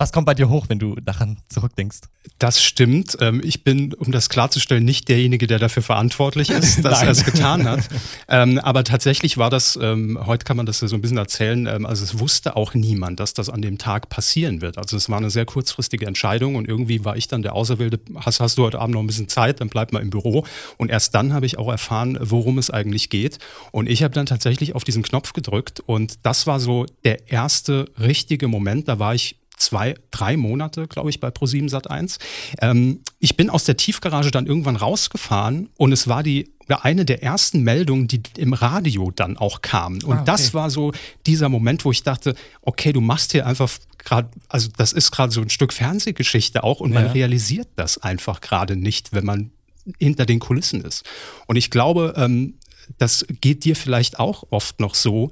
Was 0.01 0.11
kommt 0.11 0.25
bei 0.25 0.33
dir 0.33 0.49
hoch, 0.49 0.65
wenn 0.67 0.79
du 0.79 0.95
daran 0.95 1.37
zurückdenkst? 1.47 1.99
Das 2.39 2.63
stimmt. 2.63 3.17
Ähm, 3.19 3.39
Ich 3.43 3.63
bin, 3.63 3.93
um 3.93 4.11
das 4.11 4.29
klarzustellen, 4.29 4.83
nicht 4.83 5.07
derjenige, 5.09 5.45
der 5.45 5.59
dafür 5.59 5.83
verantwortlich 5.83 6.49
ist, 6.61 6.83
dass 6.83 7.03
er 7.03 7.09
es 7.09 7.23
getan 7.23 7.69
hat. 7.69 7.81
Ähm, 8.27 8.59
Aber 8.59 8.83
tatsächlich 8.85 9.37
war 9.37 9.49
das, 9.49 9.77
ähm, 9.81 10.17
heute 10.25 10.45
kann 10.45 10.55
man 10.55 10.65
das 10.65 10.79
so 10.79 10.95
ein 10.95 11.01
bisschen 11.01 11.17
erzählen, 11.17 11.67
also 11.85 12.03
es 12.03 12.17
wusste 12.17 12.55
auch 12.55 12.73
niemand, 12.73 13.19
dass 13.19 13.33
das 13.33 13.49
an 13.49 13.61
dem 13.61 13.77
Tag 13.77 14.07
passieren 14.07 14.61
wird. 14.61 14.77
Also 14.77 14.95
es 14.95 15.09
war 15.09 15.17
eine 15.17 15.29
sehr 15.29 15.45
kurzfristige 15.45 16.05
Entscheidung 16.05 16.55
und 16.55 16.67
irgendwie 16.67 17.03
war 17.03 17.17
ich 17.17 17.27
dann 17.27 17.41
der 17.41 17.53
Auserwählte, 17.53 17.99
hast, 18.15 18.39
hast 18.39 18.57
du 18.57 18.63
heute 18.63 18.79
Abend 18.79 18.95
noch 18.95 19.01
ein 19.01 19.07
bisschen 19.07 19.27
Zeit, 19.27 19.59
dann 19.59 19.67
bleib 19.67 19.91
mal 19.91 20.01
im 20.01 20.09
Büro. 20.09 20.45
Und 20.77 20.89
erst 20.89 21.13
dann 21.13 21.33
habe 21.33 21.45
ich 21.45 21.57
auch 21.57 21.69
erfahren, 21.69 22.17
worum 22.21 22.57
es 22.57 22.69
eigentlich 22.69 23.09
geht. 23.09 23.37
Und 23.71 23.89
ich 23.89 24.01
habe 24.01 24.13
dann 24.13 24.25
tatsächlich 24.25 24.75
auf 24.75 24.85
diesen 24.85 25.03
Knopf 25.03 25.33
gedrückt 25.33 25.81
und 25.81 26.19
das 26.23 26.47
war 26.47 26.61
so 26.61 26.85
der 27.03 27.29
erste 27.29 27.85
richtige 27.99 28.47
Moment. 28.47 28.87
Da 28.87 28.97
war 28.97 29.13
ich 29.13 29.40
zwei, 29.61 29.95
drei 30.11 30.35
Monate, 30.37 30.87
glaube 30.87 31.09
ich, 31.09 31.19
bei 31.19 31.29
Pro7 31.29 31.69
Sat1. 31.69 32.17
Ähm, 32.61 33.01
ich 33.19 33.37
bin 33.37 33.49
aus 33.49 33.63
der 33.63 33.77
Tiefgarage 33.77 34.31
dann 34.31 34.47
irgendwann 34.47 34.75
rausgefahren 34.75 35.69
und 35.77 35.91
es 35.91 36.07
war 36.07 36.23
die 36.23 36.51
oder 36.67 36.85
eine 36.85 37.03
der 37.05 37.21
ersten 37.21 37.61
Meldungen, 37.63 38.07
die 38.07 38.21
im 38.37 38.53
Radio 38.53 39.11
dann 39.11 39.35
auch 39.37 39.61
kamen. 39.61 40.01
Und 40.03 40.11
Ah, 40.13 40.21
okay. 40.21 40.25
das 40.25 40.53
war 40.53 40.69
so 40.69 40.93
dieser 41.25 41.49
Moment, 41.49 41.83
wo 41.83 41.91
ich 41.91 42.03
dachte, 42.03 42.33
okay, 42.61 42.93
du 42.93 43.01
machst 43.01 43.33
hier 43.33 43.45
einfach 43.45 43.69
gerade, 43.97 44.29
also 44.47 44.69
das 44.77 44.93
ist 44.93 45.11
gerade 45.11 45.33
so 45.33 45.41
ein 45.41 45.49
Stück 45.49 45.73
Fernsehgeschichte 45.73 46.63
auch 46.63 46.79
und 46.79 46.93
man 46.93 47.05
Ja. 47.07 47.11
realisiert 47.11 47.67
das 47.75 47.97
einfach 47.97 48.39
gerade 48.41 48.75
nicht, 48.77 49.11
wenn 49.11 49.25
man 49.25 49.51
hinter 49.99 50.25
den 50.25 50.39
Kulissen 50.39 50.81
ist. 50.85 51.03
Und 51.47 51.55
ich 51.57 51.71
glaube, 51.71 52.13
ähm, 52.15 52.53
das 52.97 53.25
geht 53.41 53.63
dir 53.65 53.75
vielleicht 53.75 54.19
auch 54.19 54.43
oft 54.49 54.79
noch 54.79 54.95
so. 54.95 55.31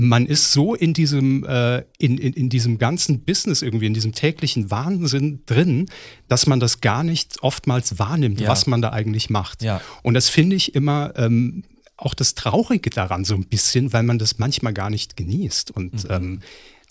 Man 0.00 0.26
ist 0.26 0.52
so 0.52 0.76
in 0.76 0.94
diesem, 0.94 1.44
äh, 1.44 1.78
in, 1.98 2.18
in, 2.18 2.32
in 2.32 2.48
diesem 2.48 2.78
ganzen 2.78 3.24
Business 3.24 3.62
irgendwie, 3.62 3.86
in 3.86 3.94
diesem 3.94 4.12
täglichen 4.12 4.70
Wahnsinn 4.70 5.40
drin, 5.44 5.86
dass 6.28 6.46
man 6.46 6.60
das 6.60 6.80
gar 6.80 7.02
nicht 7.02 7.42
oftmals 7.42 7.98
wahrnimmt, 7.98 8.40
Ja. 8.40 8.48
was 8.48 8.68
man 8.68 8.80
da 8.80 8.90
eigentlich 8.90 9.28
macht. 9.28 9.62
Ja. 9.62 9.80
Und 10.04 10.14
das 10.14 10.28
finde 10.28 10.54
ich 10.54 10.76
immer 10.76 11.14
ähm, 11.16 11.64
auch 11.96 12.14
das 12.14 12.36
Traurige 12.36 12.90
daran 12.90 13.24
so 13.24 13.34
ein 13.34 13.46
bisschen, 13.46 13.92
weil 13.92 14.04
man 14.04 14.20
das 14.20 14.38
manchmal 14.38 14.72
gar 14.72 14.88
nicht 14.88 15.16
genießt. 15.16 15.72
Und 15.72 16.06
ähm, 16.10 16.42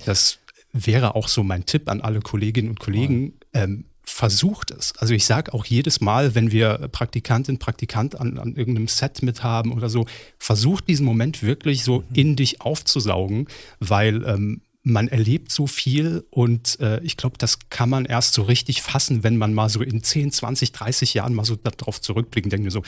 das 0.03 0.39
wäre 0.73 1.15
auch 1.15 1.29
so 1.29 1.43
mein 1.43 1.65
Tipp 1.65 1.89
an 1.89 2.01
alle 2.01 2.19
Kolleginnen 2.19 2.67
und 2.69 2.79
Kollegen. 2.81 3.33
Ähm, 3.53 3.85
versucht 4.09 4.71
es. 4.71 4.93
Also 4.97 5.13
ich 5.13 5.25
sage 5.25 5.53
auch 5.53 5.65
jedes 5.65 5.99
Mal, 5.99 6.33
wenn 6.33 6.51
wir 6.51 6.87
Praktikantin, 6.91 7.59
Praktikant 7.59 8.19
an, 8.19 8.37
an 8.37 8.55
irgendeinem 8.55 8.87
Set 8.87 9.21
mit 9.21 9.43
haben 9.43 9.73
oder 9.73 9.89
so, 9.89 10.05
versucht 10.39 10.87
diesen 10.87 11.05
Moment 11.05 11.43
wirklich 11.43 11.83
so 11.83 12.03
in 12.13 12.35
dich 12.35 12.61
aufzusaugen, 12.61 13.47
weil 13.79 14.23
ähm, 14.25 14.61
man 14.83 15.09
erlebt 15.09 15.51
so 15.51 15.67
viel 15.67 16.25
und 16.29 16.79
äh, 16.79 17.01
ich 17.03 17.17
glaube, 17.17 17.37
das 17.37 17.59
kann 17.69 17.89
man 17.89 18.05
erst 18.05 18.33
so 18.33 18.43
richtig 18.43 18.81
fassen, 18.81 19.23
wenn 19.23 19.35
man 19.37 19.53
mal 19.53 19.67
so 19.67 19.81
in 19.81 20.01
10, 20.01 20.31
20, 20.31 20.71
30 20.71 21.13
Jahren 21.13 21.33
mal 21.33 21.43
so 21.43 21.57
darauf 21.57 21.99
zurückblickt 21.99 22.45
und 22.45 22.51
denkt 22.51 22.63
mir 22.63 22.71
so, 22.71 22.83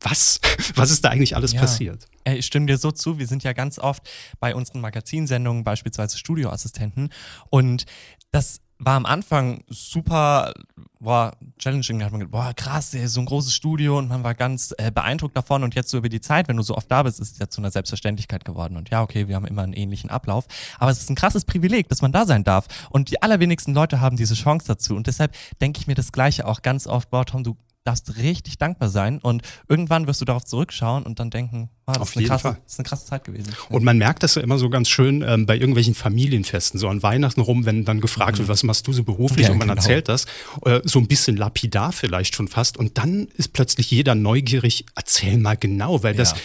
was? 0.00 0.40
Was 0.76 0.90
ist 0.90 1.04
da 1.04 1.08
eigentlich 1.08 1.34
alles 1.34 1.52
Ja. 1.54 1.60
passiert? 1.60 2.06
Ich 2.24 2.46
stimme 2.46 2.66
dir 2.66 2.78
so 2.78 2.92
zu. 2.92 3.18
Wir 3.18 3.26
sind 3.26 3.42
ja 3.42 3.52
ganz 3.52 3.78
oft 3.78 4.08
bei 4.38 4.54
unseren 4.54 4.80
Magazinsendungen, 4.80 5.64
beispielsweise 5.64 6.18
Studioassistenten. 6.18 7.10
Und 7.50 7.84
das 8.30 8.60
war 8.78 8.94
am 8.94 9.06
Anfang 9.06 9.64
super 9.68 10.52
boah, 11.00 11.32
challenging. 11.58 12.02
Hat 12.02 12.12
man 12.12 12.20
gedacht, 12.20 12.32
boah, 12.32 12.52
krass, 12.54 12.94
ey, 12.94 13.06
so 13.06 13.20
ein 13.20 13.26
großes 13.26 13.54
Studio 13.54 13.98
und 13.98 14.08
man 14.08 14.24
war 14.24 14.34
ganz 14.34 14.74
äh, 14.78 14.90
beeindruckt 14.90 15.36
davon. 15.36 15.62
Und 15.62 15.74
jetzt 15.74 15.90
so 15.90 15.98
über 15.98 16.08
die 16.08 16.20
Zeit, 16.20 16.48
wenn 16.48 16.56
du 16.56 16.62
so 16.62 16.76
oft 16.76 16.90
da 16.90 17.02
bist, 17.02 17.20
ist 17.20 17.32
es 17.32 17.38
ja 17.38 17.48
zu 17.48 17.60
einer 17.60 17.70
Selbstverständlichkeit 17.70 18.44
geworden. 18.44 18.76
Und 18.76 18.90
ja, 18.90 19.02
okay, 19.02 19.28
wir 19.28 19.36
haben 19.36 19.46
immer 19.46 19.62
einen 19.62 19.72
ähnlichen 19.72 20.10
Ablauf. 20.10 20.46
Aber 20.78 20.90
es 20.90 21.00
ist 21.00 21.10
ein 21.10 21.16
krasses 21.16 21.44
Privileg, 21.44 21.88
dass 21.88 22.02
man 22.02 22.12
da 22.12 22.26
sein 22.26 22.44
darf. 22.44 22.66
Und 22.90 23.10
die 23.10 23.22
allerwenigsten 23.22 23.74
Leute 23.74 24.00
haben 24.00 24.16
diese 24.16 24.34
Chance 24.34 24.66
dazu. 24.66 24.94
Und 24.94 25.06
deshalb 25.06 25.34
denke 25.60 25.80
ich 25.80 25.86
mir 25.86 25.94
das 25.94 26.12
Gleiche 26.12 26.46
auch 26.46 26.62
ganz 26.62 26.86
oft, 26.86 27.10
boah, 27.10 27.24
Tom, 27.24 27.44
du 27.44 27.56
darfst 27.88 28.16
richtig 28.18 28.58
dankbar 28.58 28.88
sein. 28.88 29.18
Und 29.18 29.42
irgendwann 29.68 30.06
wirst 30.06 30.20
du 30.20 30.24
darauf 30.24 30.44
zurückschauen 30.44 31.04
und 31.04 31.18
dann 31.18 31.30
denken, 31.30 31.70
ah, 31.86 31.92
das, 31.94 32.02
Auf 32.02 32.08
ist 32.10 32.16
eine 32.16 32.22
jeden 32.22 32.30
krasse, 32.30 32.42
Fall. 32.42 32.58
das 32.64 32.72
ist 32.74 32.78
eine 32.78 32.88
krasse 32.88 33.06
Zeit 33.06 33.24
gewesen. 33.24 33.52
Und 33.70 33.84
man 33.84 33.98
merkt 33.98 34.22
das 34.22 34.34
ja 34.36 34.42
immer 34.42 34.58
so 34.58 34.70
ganz 34.70 34.88
schön 34.88 35.22
ähm, 35.26 35.46
bei 35.46 35.56
irgendwelchen 35.56 35.94
Familienfesten, 35.94 36.78
so 36.78 36.88
an 36.88 37.02
Weihnachten 37.02 37.40
rum, 37.40 37.64
wenn 37.66 37.84
dann 37.84 38.00
gefragt 38.00 38.38
wird, 38.38 38.48
was 38.48 38.62
machst 38.62 38.86
du 38.86 38.92
so 38.92 39.04
beruflich 39.04 39.46
Ja, 39.46 39.52
und 39.52 39.58
man 39.58 39.68
genau. 39.68 39.80
erzählt 39.80 40.08
das, 40.08 40.26
äh, 40.64 40.80
so 40.84 40.98
ein 40.98 41.06
bisschen 41.08 41.36
lapidar 41.36 41.92
vielleicht 41.92 42.34
schon 42.34 42.48
fast. 42.48 42.76
Und 42.76 42.98
dann 42.98 43.28
ist 43.36 43.52
plötzlich 43.52 43.90
jeder 43.90 44.14
neugierig, 44.14 44.84
erzähl 44.94 45.38
mal 45.38 45.56
genau, 45.56 46.02
weil 46.02 46.14
das 46.14 46.30
Ja. 46.30 46.36
f- 46.36 46.42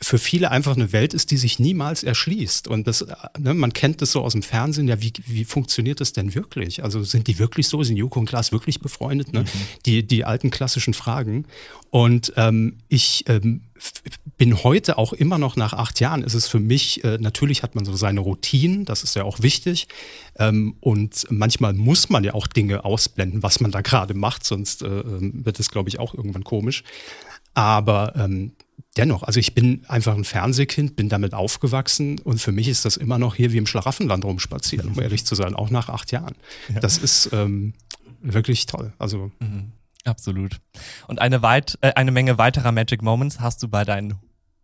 für 0.00 0.18
viele 0.18 0.50
einfach 0.50 0.76
eine 0.76 0.92
Welt 0.92 1.12
ist, 1.12 1.32
die 1.32 1.36
sich 1.36 1.58
niemals 1.58 2.04
erschließt. 2.04 2.68
Und 2.68 2.86
das, 2.86 3.04
ne, 3.38 3.52
man 3.52 3.72
kennt 3.72 4.00
das 4.00 4.12
so 4.12 4.22
aus 4.22 4.32
dem 4.32 4.42
Fernsehen, 4.42 4.86
ja, 4.86 5.02
wie, 5.02 5.12
wie 5.26 5.44
funktioniert 5.44 6.00
das 6.00 6.12
denn 6.12 6.34
wirklich? 6.34 6.84
Also 6.84 7.02
sind 7.02 7.26
die 7.26 7.38
wirklich 7.38 7.66
so? 7.66 7.82
Sind 7.82 7.96
Joko 7.96 8.20
und 8.20 8.26
Klaas 8.26 8.52
wirklich 8.52 8.80
befreundet? 8.80 9.32
Ne? 9.32 9.44
Die, 9.84 10.06
die 10.06 10.24
alten 10.24 10.50
klassischen 10.50 10.94
Fragen. 10.94 11.46
Und 11.90 12.32
ähm, 12.36 12.78
ich 12.88 13.24
ähm, 13.28 13.62
bin 14.38 14.62
heute 14.62 14.98
auch 14.98 15.12
immer 15.12 15.38
noch 15.38 15.56
nach 15.56 15.72
acht 15.72 15.98
Jahren, 15.98 16.22
ist 16.22 16.34
es 16.34 16.46
für 16.46 16.60
mich, 16.60 17.02
äh, 17.04 17.18
natürlich 17.18 17.62
hat 17.64 17.74
man 17.74 17.84
so 17.84 17.94
seine 17.96 18.20
Routinen, 18.20 18.84
das 18.84 19.02
ist 19.02 19.16
ja 19.16 19.24
auch 19.24 19.42
wichtig. 19.42 19.88
Ähm, 20.38 20.76
und 20.80 21.26
manchmal 21.28 21.72
muss 21.72 22.08
man 22.08 22.22
ja 22.22 22.34
auch 22.34 22.46
Dinge 22.46 22.84
ausblenden, 22.84 23.42
was 23.42 23.60
man 23.60 23.72
da 23.72 23.80
gerade 23.80 24.14
macht, 24.14 24.44
sonst 24.44 24.82
äh, 24.82 24.86
ähm, 24.86 25.44
wird 25.44 25.58
es, 25.58 25.70
glaube 25.70 25.88
ich, 25.88 25.98
auch 25.98 26.14
irgendwann 26.14 26.44
komisch. 26.44 26.84
Aber 27.54 28.14
ähm, 28.16 28.52
dennoch, 28.96 29.22
also 29.22 29.40
ich 29.40 29.54
bin 29.54 29.84
einfach 29.88 30.14
ein 30.14 30.24
Fernsehkind, 30.24 30.96
bin 30.96 31.08
damit 31.08 31.34
aufgewachsen 31.34 32.18
und 32.20 32.40
für 32.40 32.52
mich 32.52 32.68
ist 32.68 32.84
das 32.84 32.96
immer 32.96 33.18
noch 33.18 33.34
hier 33.34 33.52
wie 33.52 33.58
im 33.58 33.66
Schlaraffenland 33.66 34.24
rumspazieren, 34.24 34.88
um 34.90 35.00
ehrlich 35.00 35.24
zu 35.24 35.34
sein, 35.34 35.54
auch 35.54 35.70
nach 35.70 35.88
acht 35.88 36.12
Jahren. 36.12 36.34
Das 36.80 36.98
ist 36.98 37.30
ähm, 37.32 37.74
wirklich 38.20 38.66
toll. 38.66 38.92
Also 38.98 39.30
Absolut. 40.04 40.60
Und 41.06 41.20
eine, 41.20 41.42
weit, 41.42 41.78
äh, 41.80 41.92
eine 41.94 42.10
Menge 42.10 42.36
weiterer 42.36 42.72
Magic 42.72 43.02
Moments 43.02 43.38
hast 43.38 43.62
du 43.62 43.68
bei 43.68 43.84
deinen 43.84 44.14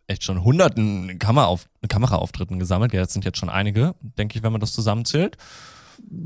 echt 0.07 0.23
schon 0.23 0.43
hunderten 0.43 1.17
Kameraauf 1.19 1.67
Kameraauftritten 1.87 2.59
gesammelt. 2.59 2.93
Ja, 2.93 3.01
das 3.01 3.13
sind 3.13 3.23
jetzt 3.25 3.37
schon 3.37 3.49
einige, 3.49 3.95
denke 4.01 4.37
ich, 4.37 4.43
wenn 4.43 4.51
man 4.51 4.59
das 4.59 4.73
zusammenzählt. 4.73 5.37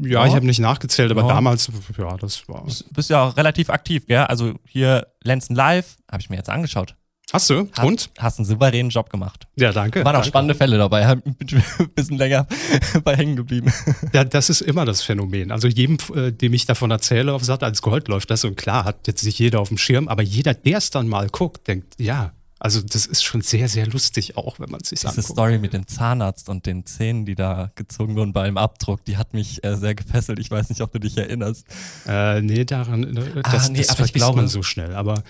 ja, 0.02 0.10
Ja. 0.22 0.26
ich 0.28 0.34
habe 0.34 0.46
nicht 0.48 0.60
nachgezählt, 0.60 1.12
aber 1.12 1.22
Ja. 1.22 1.28
damals, 1.28 1.70
ja, 1.98 2.18
das 2.18 2.48
war. 2.48 2.66
Du 2.66 2.74
bist 2.94 3.10
ja 3.12 3.24
auch 3.24 3.38
relativ 3.38 3.70
aktiv, 3.70 4.06
gell? 4.08 4.20
Also 4.24 4.56
hier 4.68 5.08
Lenzen 5.24 5.56
Live, 5.56 5.98
habe 6.12 6.22
ich 6.22 6.30
mir 6.32 6.38
jetzt 6.38 6.50
angeschaut. 6.50 6.96
Hast 7.32 7.50
du? 7.50 7.68
Hast, 7.72 7.86
Und? 7.88 8.10
Hast 8.20 8.38
einen 8.40 8.46
souveränen 8.46 8.90
Job 8.92 9.10
gemacht. 9.10 9.48
Ja, 9.56 9.72
danke. 9.72 10.00
Waren 10.00 10.10
auch 10.10 10.20
danke. 10.20 10.28
spannende 10.28 10.56
Fälle 10.56 10.78
dabei, 10.78 11.16
bin 11.16 11.36
ein 11.80 11.90
bisschen 11.96 12.18
länger 12.18 12.48
bei 13.04 13.16
hängen 13.16 13.36
geblieben. 13.36 13.72
Ja, 14.12 14.24
das 14.24 14.50
ist 14.50 14.62
immer 14.62 14.86
das 14.86 15.02
Phänomen. 15.02 15.52
Also 15.52 15.68
jedem, 15.68 15.98
äh, 16.16 16.32
dem 16.32 16.54
ich 16.54 16.66
davon 16.66 16.92
erzähle, 16.92 17.34
auf 17.34 17.44
Sat 17.44 17.64
als 17.64 17.82
Gold 17.82 18.08
läuft 18.08 18.30
das 18.30 18.44
und 18.46 18.56
klar 18.56 18.84
hat 18.86 19.08
jetzt 19.08 19.24
nicht 19.24 19.40
jeder 19.40 19.62
auf 19.62 19.70
dem 19.70 19.78
Schirm, 19.80 20.08
aber 20.10 20.22
jeder, 20.22 20.54
der 20.54 20.78
es 20.78 20.90
dann 20.92 21.08
mal 21.08 21.28
guckt, 21.30 21.68
denkt, 21.68 21.96
ja, 21.98 22.34
also 22.60 22.82
das 22.82 23.06
ist 23.06 23.24
schon 23.24 23.42
sehr, 23.42 23.68
sehr 23.68 23.88
lustig 23.88 24.38
auch, 24.38 24.60
wenn 24.60 24.70
man 24.70 24.80
es 24.82 24.90
sich 24.90 25.00
Diese 25.00 25.10
anguckt. 25.10 25.28
Story 25.28 25.58
mit 25.58 25.74
dem 25.74 25.88
Zahnarzt 25.88 26.48
und 26.50 26.66
den 26.66 26.86
Zähnen, 26.86 27.26
die 27.26 27.36
da 27.36 27.72
gezogen 27.76 28.16
wurden 28.16 28.32
beim 28.32 28.58
Abdruck, 28.58 29.04
die 29.06 29.18
hat 29.18 29.34
mich 29.34 29.64
äh, 29.66 29.76
sehr 29.76 29.96
gefesselt. 29.96 30.40
Ich 30.40 30.50
weiß 30.52 30.70
nicht, 30.70 30.80
ob 30.82 30.92
du 30.94 31.00
dich 31.00 31.18
erinnerst. 31.18 31.66
Äh, 32.08 32.42
nee, 32.42 32.64
daran, 32.64 33.18
äh, 33.18 33.42
das, 33.44 33.66
Ah, 33.66 33.70
nee, 33.70 33.80
das 33.80 33.90
aber 33.90 34.06
ich 34.06 34.12
vergisst 34.12 34.14
glaube- 34.14 34.38
man 34.38 34.48
so 34.48 34.62
schnell. 34.64 34.94
Aber 34.96 35.24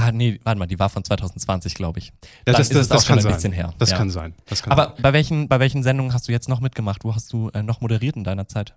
Ah, 0.00 0.12
nee, 0.12 0.38
warte 0.44 0.58
mal, 0.60 0.66
die 0.66 0.78
war 0.78 0.88
von 0.90 1.02
2020, 1.02 1.74
glaube 1.74 1.98
ich. 1.98 2.06
ja, 2.06 2.12
Dann 2.44 2.54
das, 2.54 2.68
ist 2.70 2.76
das, 2.76 2.90
auch 2.90 2.94
das 2.96 3.06
schon 3.06 3.18
ein 3.18 3.22
sein. 3.22 3.34
bisschen 3.34 3.52
her. 3.52 3.74
Das 3.78 3.90
Ja. 3.90 3.96
kann 3.96 4.10
sein. 4.10 4.32
Das 4.46 4.62
kann 4.62 4.72
Aber 4.72 4.92
sein. 4.94 5.02
bei 5.02 5.12
welchen, 5.12 5.48
bei 5.48 5.58
welchen 5.58 5.82
Sendungen 5.82 6.12
hast 6.14 6.28
du 6.28 6.32
jetzt 6.32 6.48
noch 6.48 6.60
mitgemacht? 6.60 7.02
Wo 7.04 7.14
hast 7.16 7.32
du 7.32 7.48
äh, 7.50 7.62
noch 7.64 7.80
moderiert 7.80 8.14
in 8.14 8.22
deiner 8.22 8.46
Zeit? 8.46 8.74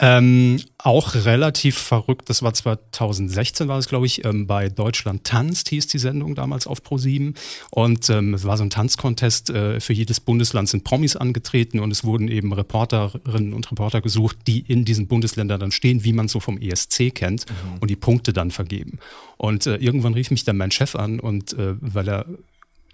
Ähm, 0.00 0.60
auch 0.78 1.14
relativ 1.14 1.78
verrückt, 1.78 2.28
das 2.28 2.42
war 2.42 2.52
2016 2.52 3.68
war 3.68 3.78
es, 3.78 3.86
glaube 3.86 4.06
ich, 4.06 4.24
ähm, 4.24 4.48
bei 4.48 4.68
Deutschland 4.68 5.22
tanzt 5.22 5.68
hieß 5.68 5.86
die 5.86 6.00
Sendung 6.00 6.34
damals 6.34 6.66
auf 6.66 6.80
Pro7 6.80 7.36
und 7.70 8.10
ähm, 8.10 8.34
es 8.34 8.44
war 8.44 8.56
so 8.56 8.64
ein 8.64 8.70
Tanzcontest, 8.70 9.50
äh, 9.50 9.78
für 9.78 9.92
jedes 9.92 10.18
Bundesland 10.18 10.68
sind 10.68 10.82
Promis 10.82 11.14
angetreten 11.14 11.78
und 11.78 11.92
es 11.92 12.02
wurden 12.02 12.26
eben 12.26 12.52
Reporterinnen 12.52 13.54
und 13.54 13.70
Reporter 13.70 14.00
gesucht, 14.00 14.36
die 14.48 14.64
in 14.66 14.84
diesen 14.84 15.06
Bundesländern 15.06 15.60
dann 15.60 15.70
stehen, 15.70 16.02
wie 16.02 16.12
man 16.12 16.26
es 16.26 16.32
so 16.32 16.40
vom 16.40 16.58
ESC 16.58 17.14
kennt 17.14 17.46
und 17.78 17.88
die 17.88 17.96
Punkte 17.96 18.32
dann 18.32 18.50
vergeben. 18.50 18.98
Und 19.36 19.66
äh, 19.66 19.76
irgendwann 19.76 20.14
rief 20.14 20.32
mich 20.32 20.42
dann 20.42 20.56
mein 20.56 20.72
Chef 20.72 20.96
an 20.96 21.20
und 21.20 21.52
äh, 21.52 21.76
weil 21.80 22.08
er 22.08 22.26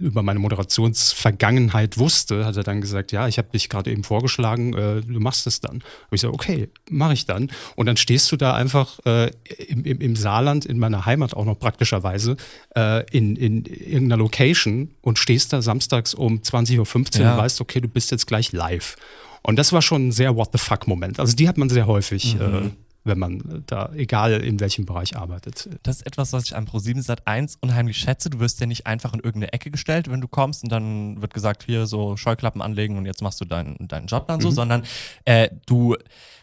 über 0.00 0.22
meine 0.22 0.40
Moderationsvergangenheit 0.40 1.98
wusste, 1.98 2.44
hat 2.46 2.56
er 2.56 2.62
dann 2.62 2.80
gesagt, 2.80 3.12
ja, 3.12 3.28
ich 3.28 3.38
habe 3.38 3.48
dich 3.52 3.68
gerade 3.68 3.90
eben 3.90 4.02
vorgeschlagen, 4.02 4.72
äh, 4.74 5.00
du 5.02 5.20
machst 5.20 5.46
es 5.46 5.60
dann. 5.60 5.76
Und 5.76 5.82
ich 6.12 6.20
so, 6.22 6.32
okay, 6.32 6.68
mache 6.90 7.12
ich 7.12 7.26
dann. 7.26 7.50
Und 7.76 7.86
dann 7.86 7.96
stehst 7.96 8.32
du 8.32 8.36
da 8.36 8.54
einfach 8.54 8.98
äh, 9.04 9.30
im, 9.68 9.84
im, 9.84 10.00
im 10.00 10.16
Saarland, 10.16 10.64
in 10.64 10.78
meiner 10.78 11.06
Heimat 11.06 11.34
auch 11.34 11.44
noch 11.44 11.58
praktischerweise, 11.58 12.36
äh, 12.74 13.04
in, 13.10 13.36
in 13.36 13.64
irgendeiner 13.66 14.16
Location 14.16 14.90
und 15.02 15.18
stehst 15.18 15.52
da 15.52 15.62
samstags 15.62 16.14
um 16.14 16.38
20.15 16.38 17.18
Uhr 17.18 17.24
Ja. 17.24 17.32
und 17.32 17.38
weißt, 17.38 17.60
okay, 17.60 17.80
du 17.80 17.88
bist 17.88 18.10
jetzt 18.10 18.26
gleich 18.26 18.52
live. 18.52 18.96
Und 19.42 19.58
das 19.58 19.72
war 19.72 19.82
schon 19.82 20.08
ein 20.08 20.12
sehr 20.12 20.36
What 20.36 20.50
the 20.52 20.58
fuck-Moment. 20.58 21.18
Also 21.20 21.34
die 21.36 21.48
hat 21.48 21.56
man 21.58 21.68
sehr 21.68 21.86
häufig, 21.86 22.34
mhm. 22.36 22.72
Wenn 23.04 23.18
man 23.18 23.62
da, 23.66 23.90
egal 23.94 24.32
in 24.32 24.60
welchem 24.60 24.84
Bereich 24.84 25.16
arbeitet. 25.16 25.70
Das 25.82 25.96
ist 25.96 26.06
etwas, 26.06 26.32
was 26.32 26.44
ich 26.44 26.56
an 26.56 26.66
Pro7 26.66 27.02
Sat 27.02 27.26
1 27.26 27.56
unheimlich 27.60 27.96
schätze. 27.96 28.28
Du 28.30 28.40
wirst 28.40 28.60
ja 28.60 28.66
nicht 28.66 28.86
einfach 28.86 29.14
in 29.14 29.20
irgendeine 29.20 29.52
Ecke 29.52 29.70
gestellt, 29.70 30.10
wenn 30.10 30.20
du 30.20 30.28
kommst 30.28 30.62
und 30.62 30.70
dann 30.70 31.20
wird 31.20 31.32
gesagt, 31.32 31.64
hier 31.64 31.86
so 31.86 32.16
Scheuklappen 32.16 32.60
anlegen 32.60 32.98
und 32.98 33.06
jetzt 33.06 33.22
machst 33.22 33.40
du 33.40 33.44
deinen, 33.44 33.88
deinen 33.88 34.06
Job 34.06 34.28
dann 34.28 34.40
so, 34.40 34.50
mhm. 34.50 34.54
sondern 34.54 34.82
äh, 35.24 35.48
du 35.66 35.96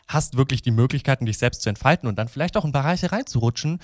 hast 0.08 0.38
wirklich 0.38 0.62
die 0.62 0.72
Möglichkeiten, 0.72 1.26
dich 1.26 1.38
selbst 1.38 1.62
zu 1.62 1.70
entfalten 1.70 2.08
und 2.08 2.18
dann 2.18 2.28
vielleicht 2.28 2.58
auch 2.58 2.66
in 2.66 2.72
Bereiche 2.72 3.12
reinzurutschen, 3.12 3.80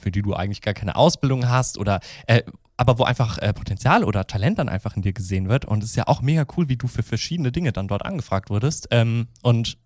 für 0.00 0.10
die 0.10 0.22
du 0.22 0.34
eigentlich 0.34 0.62
gar 0.62 0.74
keine 0.74 0.96
Ausbildung 0.96 1.48
hast 1.48 1.78
oder 1.78 2.00
äh, 2.26 2.42
aber 2.76 2.98
wo 2.98 3.04
einfach 3.04 3.38
äh, 3.38 3.52
Potenzial 3.52 4.02
oder 4.02 4.26
Talent 4.26 4.58
dann 4.58 4.68
einfach 4.68 4.96
in 4.96 5.02
dir 5.02 5.12
gesehen 5.12 5.48
wird. 5.48 5.64
Und 5.64 5.84
es 5.84 5.90
ist 5.90 5.96
ja 5.96 6.08
auch 6.08 6.22
mega 6.22 6.44
cool, 6.56 6.68
wie 6.68 6.76
du 6.76 6.88
für 6.88 7.02
verschiedene 7.04 7.52
Dinge 7.52 7.72
dann 7.72 7.86
dort 7.86 8.04
angefragt 8.04 8.50
wurdest. 8.50 8.88
Ähm, 8.90 9.28
und 9.42 9.78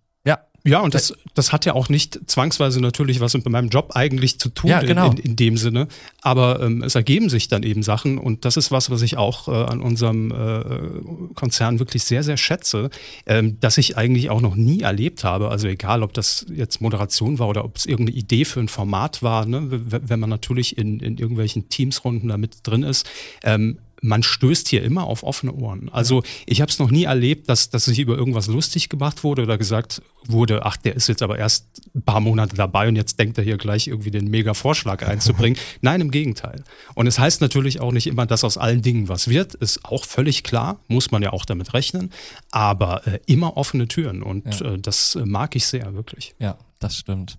ja, 0.68 0.80
und 0.80 0.94
das, 0.94 1.14
das 1.34 1.52
hat 1.52 1.64
ja 1.64 1.74
auch 1.74 1.88
nicht 1.88 2.20
zwangsweise 2.26 2.80
natürlich 2.80 3.20
was 3.20 3.34
mit 3.34 3.48
meinem 3.48 3.68
Job 3.68 3.92
eigentlich 3.94 4.38
zu 4.38 4.48
tun 4.50 4.70
ja, 4.70 4.80
genau. 4.80 5.10
in, 5.10 5.16
in, 5.16 5.24
in, 5.24 5.36
dem 5.36 5.56
Sinne. 5.56 5.88
Aber 6.20 6.60
ähm, 6.60 6.82
es 6.82 6.94
ergeben 6.94 7.30
sich 7.30 7.48
dann 7.48 7.62
eben 7.62 7.82
Sachen 7.82 8.18
und 8.18 8.44
das 8.44 8.56
ist 8.56 8.70
was, 8.70 8.90
was 8.90 9.02
ich 9.02 9.16
auch 9.16 9.48
äh, 9.48 9.52
an 9.52 9.80
unserem 9.80 10.30
äh, 10.30 11.34
Konzern 11.34 11.78
wirklich 11.78 12.04
sehr, 12.04 12.22
sehr 12.22 12.36
schätze, 12.36 12.90
ähm, 13.26 13.58
dass 13.60 13.78
ich 13.78 13.96
eigentlich 13.96 14.30
auch 14.30 14.40
noch 14.40 14.56
nie 14.56 14.82
erlebt 14.82 15.24
habe. 15.24 15.48
Also 15.48 15.68
egal, 15.68 16.02
ob 16.02 16.12
das 16.12 16.46
jetzt 16.54 16.80
Moderation 16.80 17.38
war 17.38 17.48
oder 17.48 17.64
ob 17.64 17.76
es 17.76 17.86
irgendeine 17.86 18.18
Idee 18.18 18.44
für 18.44 18.60
ein 18.60 18.68
Format 18.68 19.22
war, 19.22 19.46
ne? 19.46 19.62
wenn 19.68 20.20
man 20.20 20.30
natürlich 20.30 20.76
in, 20.76 21.00
in 21.00 21.18
irgendwelchen 21.18 21.68
Teamsrunden 21.68 22.28
damit 22.28 22.58
drin 22.62 22.82
ist. 22.82 23.08
Ähm, 23.42 23.78
man 24.00 24.22
stößt 24.22 24.68
hier 24.68 24.82
immer 24.82 25.04
auf 25.04 25.22
offene 25.22 25.52
Ohren. 25.52 25.88
Also 25.90 26.22
ich 26.46 26.60
habe 26.60 26.70
es 26.70 26.78
noch 26.78 26.90
nie 26.90 27.04
erlebt, 27.04 27.48
dass, 27.48 27.70
dass 27.70 27.84
sich 27.86 27.98
über 27.98 28.16
irgendwas 28.16 28.46
lustig 28.46 28.88
gemacht 28.88 29.24
wurde 29.24 29.42
oder 29.42 29.58
gesagt 29.58 30.02
wurde, 30.24 30.64
ach, 30.64 30.76
der 30.76 30.94
ist 30.96 31.08
jetzt 31.08 31.22
aber 31.22 31.38
erst 31.38 31.66
ein 31.94 32.02
paar 32.02 32.20
Monate 32.20 32.56
dabei 32.56 32.88
und 32.88 32.96
jetzt 32.96 33.18
denkt 33.18 33.38
er 33.38 33.44
hier 33.44 33.56
gleich 33.56 33.88
irgendwie 33.88 34.10
den 34.10 34.28
Mega-Vorschlag 34.28 35.06
einzubringen. 35.06 35.58
Nein, 35.80 36.00
im 36.00 36.10
Gegenteil. 36.10 36.62
Und 36.94 37.06
es 37.06 37.18
heißt 37.18 37.40
natürlich 37.40 37.80
auch 37.80 37.92
nicht 37.92 38.06
immer, 38.06 38.26
dass 38.26 38.44
aus 38.44 38.58
allen 38.58 38.82
Dingen 38.82 39.08
was 39.08 39.28
wird, 39.28 39.54
ist 39.54 39.84
auch 39.84 40.04
völlig 40.04 40.44
klar, 40.44 40.80
muss 40.88 41.10
man 41.10 41.22
ja 41.22 41.32
auch 41.32 41.44
damit 41.44 41.74
rechnen, 41.74 42.10
aber 42.50 43.06
äh, 43.06 43.20
immer 43.26 43.56
offene 43.56 43.88
Türen 43.88 44.22
und 44.22 44.60
ja. 44.60 44.74
äh, 44.74 44.78
das 44.78 45.18
mag 45.24 45.56
ich 45.56 45.66
sehr, 45.66 45.94
wirklich. 45.94 46.34
Ja, 46.38 46.58
das 46.78 46.96
stimmt. 46.96 47.38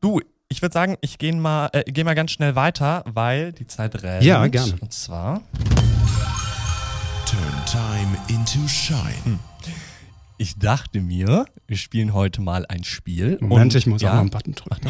Du, 0.00 0.20
ich 0.50 0.62
würde 0.62 0.72
sagen, 0.72 0.96
ich 1.02 1.18
gehe 1.18 1.34
mal, 1.34 1.68
äh, 1.72 1.84
geh 1.86 2.04
mal 2.04 2.14
ganz 2.14 2.30
schnell 2.30 2.54
weiter, 2.54 3.02
weil 3.06 3.52
die 3.52 3.66
Zeit 3.66 4.02
rennt. 4.02 4.24
Ja, 4.24 4.46
gerne. 4.46 4.74
Und 4.80 4.92
zwar. 4.92 5.42
Turn 7.26 7.64
time 7.66 8.16
into 8.28 8.66
shine. 8.66 9.24
Hm. 9.24 9.38
Ich 10.38 10.58
dachte 10.58 11.00
mir, 11.00 11.44
wir 11.66 11.76
spielen 11.76 12.14
heute 12.14 12.40
mal 12.40 12.64
ein 12.66 12.84
Spiel. 12.84 13.36
Moment, 13.40 13.74
und, 13.74 13.78
ich 13.78 13.86
muss 13.86 14.00
ja, 14.00 14.10
auch 14.10 14.14
mal 14.14 14.20
einen 14.20 14.30
Button 14.30 14.54
drücken. 14.54 14.88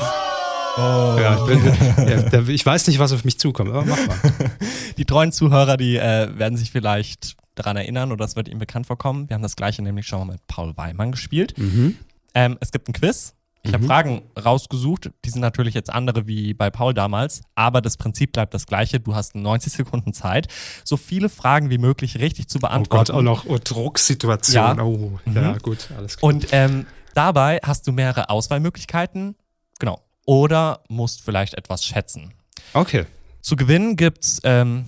Oh. 0.76 1.16
Ja, 1.18 1.36
ich, 1.36 1.46
bin, 1.46 2.08
ja, 2.08 2.48
ich, 2.48 2.64
weiß 2.64 2.86
nicht, 2.86 3.00
was 3.00 3.12
auf 3.12 3.24
mich 3.24 3.38
zukommt, 3.40 3.70
aber 3.70 3.84
mach 3.84 4.06
mal. 4.06 4.16
Die 4.96 5.04
treuen 5.04 5.32
Zuhörer, 5.32 5.76
die 5.76 5.96
äh, 5.96 6.38
werden 6.38 6.56
sich 6.56 6.70
vielleicht 6.70 7.36
daran 7.56 7.76
erinnern 7.76 8.12
oder 8.12 8.24
es 8.24 8.36
wird 8.36 8.46
ihnen 8.46 8.60
bekannt 8.60 8.86
vorkommen. 8.86 9.28
Wir 9.28 9.34
haben 9.34 9.42
das 9.42 9.56
gleiche 9.56 9.82
nämlich 9.82 10.06
schon 10.06 10.20
mal 10.20 10.34
mit 10.34 10.46
Paul 10.46 10.76
Weimann 10.76 11.10
gespielt. 11.10 11.58
Mhm. 11.58 11.96
Ähm, 12.34 12.58
es 12.60 12.70
gibt 12.70 12.88
ein 12.88 12.92
Quiz 12.92 13.34
ich 13.68 13.74
habe 13.74 13.84
mhm. 13.84 13.88
Fragen 13.88 14.22
rausgesucht, 14.42 15.10
die 15.24 15.30
sind 15.30 15.42
natürlich 15.42 15.74
jetzt 15.74 15.90
andere 15.90 16.26
wie 16.26 16.54
bei 16.54 16.70
Paul 16.70 16.94
damals, 16.94 17.42
aber 17.54 17.82
das 17.82 17.98
Prinzip 17.98 18.32
bleibt 18.32 18.54
das 18.54 18.66
gleiche. 18.66 18.98
Du 18.98 19.14
hast 19.14 19.34
90 19.34 19.72
Sekunden 19.72 20.14
Zeit, 20.14 20.48
so 20.84 20.96
viele 20.96 21.28
Fragen 21.28 21.68
wie 21.68 21.76
möglich 21.76 22.18
richtig 22.18 22.48
zu 22.48 22.58
beantworten. 22.58 23.12
Oh 23.12 23.14
Gott, 23.14 23.18
auch 23.18 23.22
noch 23.22 23.44
oh, 23.46 23.58
Drucksituation. 23.62 24.54
Ja. 24.54 24.82
Oh, 24.82 25.18
mhm. 25.26 25.36
ja, 25.36 25.58
gut, 25.58 25.88
alles 25.96 26.16
klar. 26.16 26.28
Und 26.30 26.48
ähm, 26.52 26.86
dabei 27.12 27.60
hast 27.62 27.86
du 27.86 27.92
mehrere 27.92 28.30
Auswahlmöglichkeiten, 28.30 29.36
genau. 29.78 30.02
Oder 30.24 30.80
musst 30.88 31.22
vielleicht 31.22 31.52
etwas 31.54 31.84
schätzen. 31.84 32.32
Okay. 32.72 33.04
Zu 33.42 33.56
gewinnen 33.56 33.96
gibt's 33.96 34.40
ähm, 34.44 34.86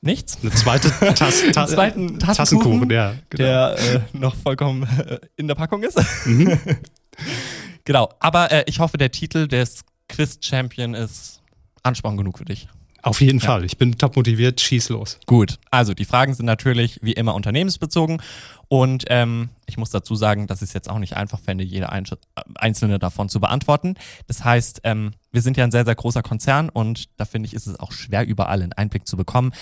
nichts. 0.00 0.38
Eine 0.40 0.52
zweite 0.52 0.90
Tass, 1.14 1.42
ta 1.52 1.66
zweiten 1.66 2.18
Tassenkuchen, 2.18 2.88
ja, 2.90 3.14
genau. 3.28 3.44
der 3.44 3.76
äh, 3.78 4.00
noch 4.16 4.34
vollkommen 4.36 4.84
äh, 4.84 5.18
in 5.36 5.48
der 5.48 5.54
Packung 5.54 5.82
ist. 5.82 5.98
Mhm. 6.24 6.58
genau, 7.88 8.10
aber 8.20 8.52
äh, 8.52 8.64
ich 8.66 8.78
hoffe, 8.80 8.98
der 8.98 9.10
Titel 9.10 9.48
des 9.48 9.80
Quiz-Champion 10.08 10.94
ist 10.94 11.40
Ansporn 11.82 12.18
genug 12.18 12.38
für 12.38 12.44
dich. 12.44 12.68
Auf 13.02 13.20
jeden 13.20 13.38
ja. 13.38 13.46
Fall. 13.46 13.64
Ich 13.64 13.78
bin 13.78 13.96
top 13.96 14.16
motiviert, 14.16 14.60
schieß 14.60 14.90
los. 14.90 15.18
Gut, 15.24 15.58
also 15.70 15.94
die 15.94 16.04
Fragen 16.04 16.34
sind 16.34 16.44
natürlich 16.44 16.98
wie 17.00 17.12
immer 17.12 17.34
unternehmensbezogen 17.34 18.20
und 18.68 19.04
ähm, 19.08 19.48
ich 19.66 19.78
muss 19.78 19.90
dazu 19.90 20.14
sagen, 20.16 20.46
dass 20.46 20.60
ich 20.60 20.68
es 20.68 20.74
jetzt 20.74 20.90
auch 20.90 20.98
nicht 20.98 21.16
einfach 21.16 21.40
fände, 21.40 21.64
jede 21.64 21.88
einzelne 21.90 22.98
davon 22.98 23.30
zu 23.30 23.40
beantworten. 23.40 23.94
Das 24.26 24.44
heißt, 24.44 24.82
ähm, 24.84 25.12
wir 25.32 25.40
sind 25.40 25.56
ja 25.56 25.64
ein 25.64 25.70
sehr, 25.70 25.86
sehr 25.86 25.94
großer 25.94 26.22
Konzern 26.22 26.68
und 26.68 27.08
da 27.16 27.24
finde 27.24 27.46
ich, 27.46 27.54
ist 27.54 27.66
es 27.66 27.80
auch 27.80 27.92
schwer, 27.92 28.26
überall 28.26 28.62
einen 28.62 28.74
Einblick 28.74 29.06
zu 29.06 29.16
bekommen. 29.16 29.52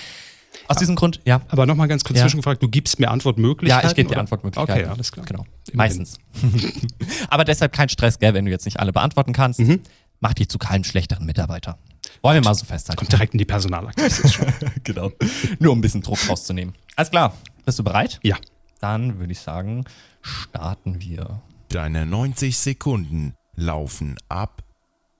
Aus 0.68 0.78
diesem 0.78 0.96
Grund, 0.96 1.20
ja. 1.24 1.40
Aber 1.48 1.66
nochmal 1.66 1.88
ganz 1.88 2.04
kurz 2.04 2.18
ja. 2.18 2.24
zwischengefragt, 2.24 2.62
du 2.62 2.68
gibst 2.68 2.98
mir 2.98 3.10
Antwortmöglichkeiten? 3.10 3.84
Ja, 3.84 3.90
ich 3.90 3.96
gebe 3.96 4.08
dir 4.08 4.18
Antwortmöglichkeiten. 4.18 4.84
Okay, 4.84 4.92
alles 4.92 5.12
klar. 5.12 5.26
Genau. 5.26 5.44
Meistens. 5.72 6.18
Aber 7.28 7.44
deshalb 7.44 7.72
kein 7.72 7.88
Stress, 7.88 8.18
gell, 8.18 8.34
wenn 8.34 8.44
du 8.44 8.50
jetzt 8.50 8.64
nicht 8.64 8.80
alle 8.80 8.92
beantworten 8.92 9.32
kannst. 9.32 9.60
Mhm. 9.60 9.80
Mach 10.20 10.34
dich 10.34 10.48
zu 10.48 10.58
keinem 10.58 10.84
schlechteren 10.84 11.26
Mitarbeiter. 11.26 11.78
Wollen 12.22 12.34
wir 12.36 12.42
mal 12.42 12.54
so 12.54 12.64
festhalten. 12.64 12.98
Kommt 12.98 13.12
direkt 13.12 13.34
in 13.34 13.38
die 13.38 13.44
Personalakte. 13.44 14.08
genau. 14.84 15.12
Nur 15.58 15.72
um 15.72 15.78
ein 15.78 15.82
bisschen 15.82 16.02
Druck 16.02 16.18
rauszunehmen. 16.28 16.74
Alles 16.96 17.10
klar. 17.10 17.34
Bist 17.64 17.78
du 17.78 17.84
bereit? 17.84 18.18
Ja. 18.22 18.36
Dann 18.80 19.18
würde 19.18 19.32
ich 19.32 19.40
sagen, 19.40 19.84
starten 20.22 21.00
wir. 21.00 21.42
Deine 21.68 22.06
90 22.06 22.56
Sekunden 22.56 23.34
laufen 23.54 24.16
ab 24.28 24.62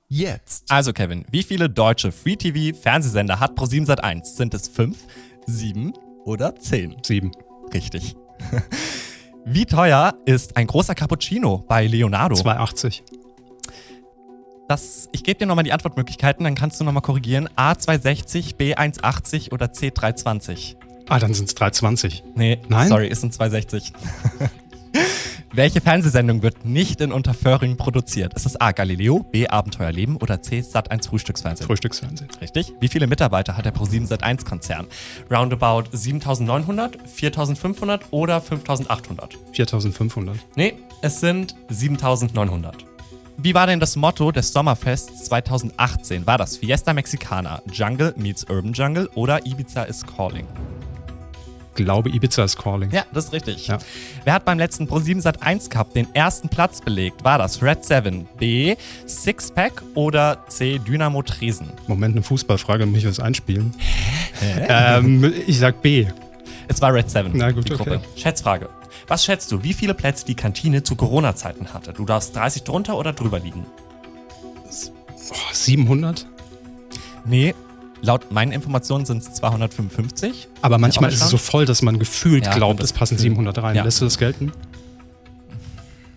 jetzt. 0.08 0.70
Also 0.70 0.92
Kevin, 0.92 1.24
wie 1.30 1.42
viele 1.42 1.68
deutsche 1.68 2.12
Free-TV-Fernsehsender 2.12 3.40
hat 3.40 3.54
ProSieben 3.54 3.86
Sat1? 3.86 4.24
Sind 4.24 4.54
es 4.54 4.68
fünf, 4.68 4.98
sieben 5.46 5.92
oder 6.24 6.56
zehn? 6.56 6.96
Sieben. 7.02 7.32
Richtig. 7.72 8.16
Wie 9.44 9.64
teuer 9.64 10.14
ist 10.24 10.56
ein 10.56 10.66
großer 10.66 10.94
Cappuccino 10.94 11.64
bei 11.68 11.86
Leonardo? 11.86 12.34
2,80. 12.34 13.02
Das, 14.68 15.08
ich 15.12 15.22
gebe 15.22 15.38
dir 15.38 15.46
nochmal 15.46 15.62
die 15.62 15.72
Antwortmöglichkeiten, 15.72 16.42
dann 16.42 16.56
kannst 16.56 16.80
du 16.80 16.84
nochmal 16.84 17.02
korrigieren. 17.02 17.48
A260, 17.56 18.56
B180 18.56 19.52
oder 19.52 19.66
C320? 19.66 20.74
Ah, 21.08 21.20
dann 21.20 21.32
sind 21.32 21.48
es 21.48 21.54
320. 21.54 22.24
Nee, 22.34 22.60
Nein? 22.68 22.88
sorry, 22.88 23.06
ist 23.06 23.22
ein 23.22 23.30
260. 23.30 23.92
Welche 25.52 25.80
Fernsehsendung 25.80 26.42
wird 26.42 26.64
nicht 26.64 27.00
in 27.00 27.12
Unterföhring 27.12 27.76
produziert? 27.76 28.34
Ist 28.34 28.46
es 28.46 28.60
A. 28.60 28.72
Galileo, 28.72 29.20
B. 29.20 29.46
Abenteuerleben 29.46 30.16
oder 30.16 30.42
C. 30.42 30.60
Sat1 30.60 31.08
Frühstücksfernsehen? 31.08 31.66
Frühstücksfernsehen. 31.66 32.28
Richtig. 32.40 32.72
Wie 32.80 32.88
viele 32.88 33.06
Mitarbeiter 33.06 33.56
hat 33.56 33.64
der 33.64 33.74
Pro7 33.74 34.08
Sat1 34.08 34.44
Konzern? 34.44 34.86
Roundabout 35.30 35.84
7900, 35.92 36.98
4500 37.08 38.02
oder 38.10 38.40
5800? 38.40 39.38
4500. 39.52 40.36
Nee, 40.56 40.74
es 41.00 41.20
sind 41.20 41.54
7900. 41.68 42.84
Wie 43.38 43.54
war 43.54 43.66
denn 43.66 43.80
das 43.80 43.96
Motto 43.96 44.32
des 44.32 44.52
Sommerfests 44.52 45.24
2018? 45.26 46.26
War 46.26 46.38
das 46.38 46.56
Fiesta 46.56 46.92
Mexicana, 46.92 47.62
Jungle 47.70 48.14
meets 48.16 48.44
Urban 48.44 48.72
Jungle 48.72 49.08
oder 49.14 49.46
Ibiza 49.46 49.84
is 49.84 50.04
Calling? 50.04 50.46
Glaube, 51.76 52.10
Ibiza 52.10 52.44
is 52.44 52.56
Calling. 52.56 52.90
Ja, 52.90 53.04
das 53.12 53.26
ist 53.26 53.32
richtig. 53.32 53.68
Ja. 53.68 53.78
Wer 54.24 54.34
hat 54.34 54.44
beim 54.44 54.58
letzten 54.58 54.86
Pro7 54.86 55.20
Sat 55.20 55.42
1 55.42 55.70
Cup 55.70 55.92
den 55.94 56.12
ersten 56.14 56.48
Platz 56.48 56.80
belegt? 56.80 57.22
War 57.24 57.38
das 57.38 57.62
Red 57.62 57.84
7, 57.84 58.26
B, 58.38 58.76
Sixpack 59.06 59.82
oder 59.94 60.44
C, 60.48 60.78
Dynamo 60.78 61.22
Tresen? 61.22 61.70
Moment, 61.86 62.16
eine 62.16 62.22
Fußballfrage, 62.22 62.86
muss 62.86 62.98
ich 62.98 63.06
was 63.06 63.20
einspielen? 63.20 63.74
Hä? 64.40 64.66
Ähm, 64.68 65.32
ich 65.46 65.58
sag 65.58 65.80
B. 65.80 66.06
Es 66.68 66.82
war 66.82 66.92
Red 66.92 67.08
7, 67.10 67.32
Na 67.34 67.52
gut, 67.52 67.68
die 67.68 67.74
Gruppe. 67.74 67.96
Okay. 67.96 68.20
Schätzfrage. 68.20 68.68
Was 69.08 69.24
schätzt 69.24 69.52
du, 69.52 69.62
wie 69.62 69.72
viele 69.72 69.94
Plätze 69.94 70.26
die 70.26 70.34
Kantine 70.34 70.82
zu 70.82 70.96
Corona-Zeiten 70.96 71.72
hatte? 71.72 71.92
Du 71.92 72.04
darfst 72.04 72.34
30 72.34 72.64
drunter 72.64 72.96
oder 72.96 73.12
drüber 73.12 73.38
liegen? 73.38 73.64
Oh, 75.30 75.34
700? 75.52 76.26
Nee, 77.24 77.54
laut 78.02 78.32
meinen 78.32 78.52
Informationen 78.52 79.06
sind 79.06 79.22
es 79.22 79.34
255. 79.34 80.48
Aber 80.62 80.78
manchmal 80.78 81.12
ist 81.12 81.22
es 81.22 81.30
so 81.30 81.38
voll, 81.38 81.64
dass 81.64 81.82
man 81.82 81.98
gefühlt 81.98 82.46
ja, 82.46 82.54
glaubt, 82.54 82.80
es 82.82 82.92
passen 82.92 83.18
700 83.18 83.58
rein. 83.62 83.76
Ja. 83.76 83.84
Lässt 83.84 84.00
du 84.00 84.04
das 84.04 84.18
gelten? 84.18 84.52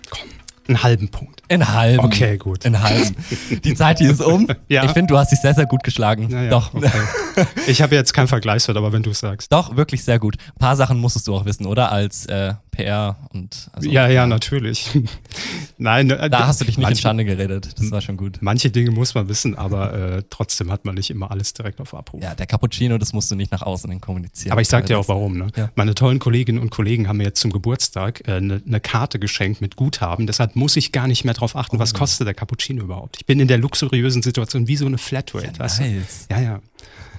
Komm, 0.09 0.29
einen 0.67 0.83
halben 0.83 1.09
Punkt. 1.09 1.41
In 1.47 1.67
halben. 1.73 2.05
Okay, 2.05 2.37
gut. 2.37 2.65
In 2.65 2.81
halben. 2.81 3.15
Die 3.63 3.73
Zeit, 3.73 3.99
die 3.99 4.05
ist 4.05 4.21
um. 4.21 4.47
ja. 4.67 4.83
Ich 4.83 4.91
finde, 4.91 5.11
du 5.13 5.17
hast 5.17 5.31
dich 5.31 5.39
sehr, 5.39 5.55
sehr 5.55 5.65
gut 5.65 5.83
geschlagen. 5.83 6.29
Ja, 6.29 6.49
Doch. 6.49 6.73
Okay. 6.73 6.91
Ich 7.67 7.81
habe 7.81 7.95
jetzt 7.95 8.13
keinen 8.13 8.27
Vergleichswert, 8.27 8.77
aber 8.77 8.91
wenn 8.91 9.03
du 9.03 9.11
es 9.11 9.19
sagst. 9.19 9.51
Doch, 9.51 9.75
wirklich 9.75 10.03
sehr 10.03 10.19
gut. 10.19 10.37
Ein 10.55 10.59
paar 10.59 10.75
Sachen 10.75 10.97
musstest 10.97 11.27
du 11.27 11.35
auch 11.35 11.45
wissen, 11.45 11.65
oder? 11.65 11.91
Als 11.91 12.25
äh, 12.25 12.53
PR 12.71 13.17
und 13.33 13.69
also, 13.73 13.89
ja, 13.89 14.07
ja, 14.07 14.25
natürlich. 14.25 14.89
Nein, 15.77 16.09
äh, 16.09 16.29
da 16.29 16.47
hast 16.47 16.61
du 16.61 16.65
dich 16.65 16.77
nicht 16.77 16.85
manche, 16.85 16.99
in 16.99 17.01
Schande 17.01 17.25
geredet. 17.25 17.69
Das 17.77 17.91
war 17.91 18.01
schon 18.01 18.17
gut. 18.17 18.37
Manche 18.41 18.69
Dinge 18.69 18.91
muss 18.91 19.15
man 19.15 19.27
wissen, 19.29 19.55
aber 19.55 19.93
äh, 19.93 20.23
trotzdem 20.29 20.71
hat 20.71 20.85
man 20.85 20.95
nicht 20.95 21.09
immer 21.09 21.31
alles 21.31 21.53
direkt 21.53 21.81
auf 21.81 21.93
Abruf. 21.93 22.21
Ja, 22.21 22.35
der 22.35 22.47
Cappuccino, 22.47 22.97
das 22.97 23.13
musst 23.13 23.29
du 23.31 23.35
nicht 23.35 23.51
nach 23.51 23.61
außen 23.61 23.89
hin 23.89 24.01
kommunizieren. 24.01 24.51
Aber 24.51 24.61
ich 24.61 24.67
sag 24.67 24.85
dir 24.85 24.99
auch 24.99 25.07
warum. 25.07 25.37
Ne? 25.37 25.47
Ja. 25.55 25.69
Meine 25.75 25.93
tollen 25.95 26.19
Kolleginnen 26.19 26.59
und 26.59 26.69
Kollegen 26.69 27.07
haben 27.07 27.17
mir 27.17 27.25
jetzt 27.25 27.39
zum 27.39 27.51
Geburtstag 27.51 28.27
eine 28.27 28.55
äh, 28.55 28.61
ne 28.65 28.79
Karte 28.79 29.19
geschenkt 29.19 29.61
mit 29.61 29.75
Guthaben. 29.75 30.27
Deshalb 30.27 30.55
muss 30.55 30.75
ich 30.75 30.91
gar 30.91 31.07
nicht 31.07 31.25
mehr 31.25 31.33
drauf 31.33 31.55
achten, 31.55 31.77
oh. 31.77 31.79
was 31.79 31.93
kostet 31.93 32.27
der 32.27 32.33
Cappuccino 32.33 32.83
überhaupt. 32.83 33.17
Ich 33.19 33.25
bin 33.25 33.39
in 33.39 33.47
der 33.47 33.57
luxuriösen 33.57 34.21
Situation 34.21 34.67
wie 34.67 34.75
so 34.75 34.85
eine 34.85 34.97
Flatrate. 34.97 35.51
Ja, 35.59 35.65
nice. 35.65 36.27
Ja, 36.29 36.39
ja. 36.39 36.61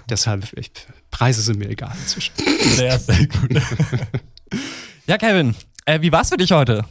Deshalb, 0.09 0.53
ich, 0.57 0.71
Preise 1.11 1.43
sind 1.43 1.59
mir 1.59 1.69
egal 1.69 1.93
inzwischen. 2.01 2.33
Sehr, 2.77 2.99
sehr 2.99 3.27
gut. 3.27 3.51
ja, 5.07 5.19
Kevin, 5.19 5.55
äh, 5.85 6.01
wie 6.01 6.11
war's 6.13 6.31
für 6.31 6.37
dich 6.37 6.51
heute? 6.53 6.85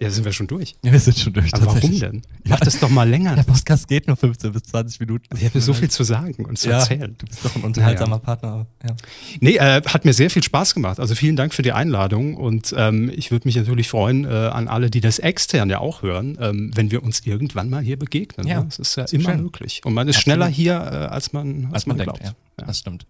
Ja, 0.00 0.08
sind 0.08 0.24
wir 0.24 0.32
schon 0.32 0.46
durch. 0.46 0.76
Ja, 0.82 0.92
wir 0.92 0.98
sind 0.98 1.18
schon 1.18 1.34
durch. 1.34 1.52
Aber 1.52 1.66
warum 1.66 2.00
denn? 2.00 2.22
Mach 2.44 2.58
ja, 2.58 2.64
das 2.64 2.80
doch 2.80 2.88
mal 2.88 3.06
länger. 3.06 3.36
Der 3.36 3.42
Podcast 3.42 3.86
geht 3.86 4.06
nur 4.06 4.16
15 4.16 4.50
bis 4.50 4.62
20 4.62 4.98
Minuten. 4.98 5.36
Ich 5.36 5.44
habe 5.44 5.60
so 5.60 5.74
viel 5.74 5.90
zu 5.90 6.04
sagen 6.04 6.46
und 6.46 6.58
zu 6.58 6.70
ja, 6.70 6.78
erzählen. 6.78 7.14
Du 7.18 7.26
bist 7.26 7.44
doch 7.44 7.54
ein 7.54 7.62
unterhaltsamer 7.62 8.16
ja, 8.16 8.18
Partner. 8.18 8.66
Ja. 8.82 8.96
Nee, 9.40 9.56
äh, 9.56 9.82
hat 9.84 10.06
mir 10.06 10.14
sehr 10.14 10.30
viel 10.30 10.42
Spaß 10.42 10.72
gemacht. 10.72 10.98
Also 11.00 11.14
vielen 11.14 11.36
Dank 11.36 11.52
für 11.52 11.60
die 11.60 11.72
Einladung 11.72 12.34
und 12.34 12.74
ähm, 12.78 13.12
ich 13.14 13.30
würde 13.30 13.46
mich 13.46 13.56
natürlich 13.56 13.90
freuen 13.90 14.24
äh, 14.24 14.28
an 14.28 14.68
alle, 14.68 14.88
die 14.88 15.02
das 15.02 15.18
extern 15.18 15.68
ja 15.68 15.80
auch 15.80 16.00
hören, 16.00 16.38
ähm, 16.40 16.70
wenn 16.74 16.90
wir 16.90 17.02
uns 17.02 17.26
irgendwann 17.26 17.68
mal 17.68 17.82
hier 17.82 17.98
begegnen. 17.98 18.46
Ja, 18.46 18.60
ne? 18.60 18.66
Das 18.66 18.78
ist 18.78 18.96
ja 18.96 19.04
immer 19.10 19.32
schön. 19.32 19.42
möglich. 19.42 19.82
Und 19.84 19.92
man 19.92 20.08
ist 20.08 20.16
Absolut. 20.16 20.34
schneller 20.36 20.48
hier, 20.48 20.72
äh, 20.76 21.12
als 21.12 21.34
man, 21.34 21.66
als, 21.66 21.74
Als 21.74 21.86
man, 21.86 21.98
man 21.98 22.06
denkt. 22.06 22.20
glaubt. 22.20 22.36
Ja, 22.58 22.66
das 22.66 22.78
stimmt. 22.78 23.04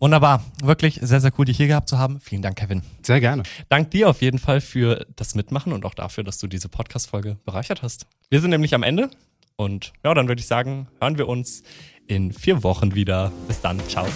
Wunderbar. 0.00 0.44
Wirklich 0.62 0.98
sehr, 1.02 1.20
sehr 1.20 1.32
cool, 1.38 1.44
dich 1.44 1.56
hier 1.56 1.68
gehabt 1.68 1.88
zu 1.88 1.98
haben. 1.98 2.20
Vielen 2.20 2.42
Dank, 2.42 2.56
Kevin. 2.56 2.82
Sehr 3.02 3.20
gerne. 3.20 3.42
Dank 3.68 3.90
dir 3.90 4.08
auf 4.10 4.22
jeden 4.22 4.38
Fall 4.38 4.60
für 4.60 5.06
das 5.16 5.34
Mitmachen 5.34 5.72
und 5.72 5.84
auch 5.84 5.94
dafür, 5.94 6.24
dass 6.24 6.38
du 6.38 6.46
diese 6.46 6.68
Podcast-Folge 6.68 7.38
bereichert 7.44 7.82
hast. 7.82 8.06
Wir 8.30 8.40
sind 8.40 8.50
nämlich 8.50 8.74
am 8.74 8.82
Ende 8.82 9.10
und 9.56 9.92
ja, 10.04 10.14
dann 10.14 10.28
würde 10.28 10.40
ich 10.40 10.46
sagen, 10.46 10.88
hören 11.00 11.18
wir 11.18 11.28
uns 11.28 11.62
in 12.06 12.32
vier 12.32 12.62
Wochen 12.62 12.94
wieder. 12.94 13.32
Bis 13.48 13.60
dann. 13.60 13.80
Ciao. 13.88 14.06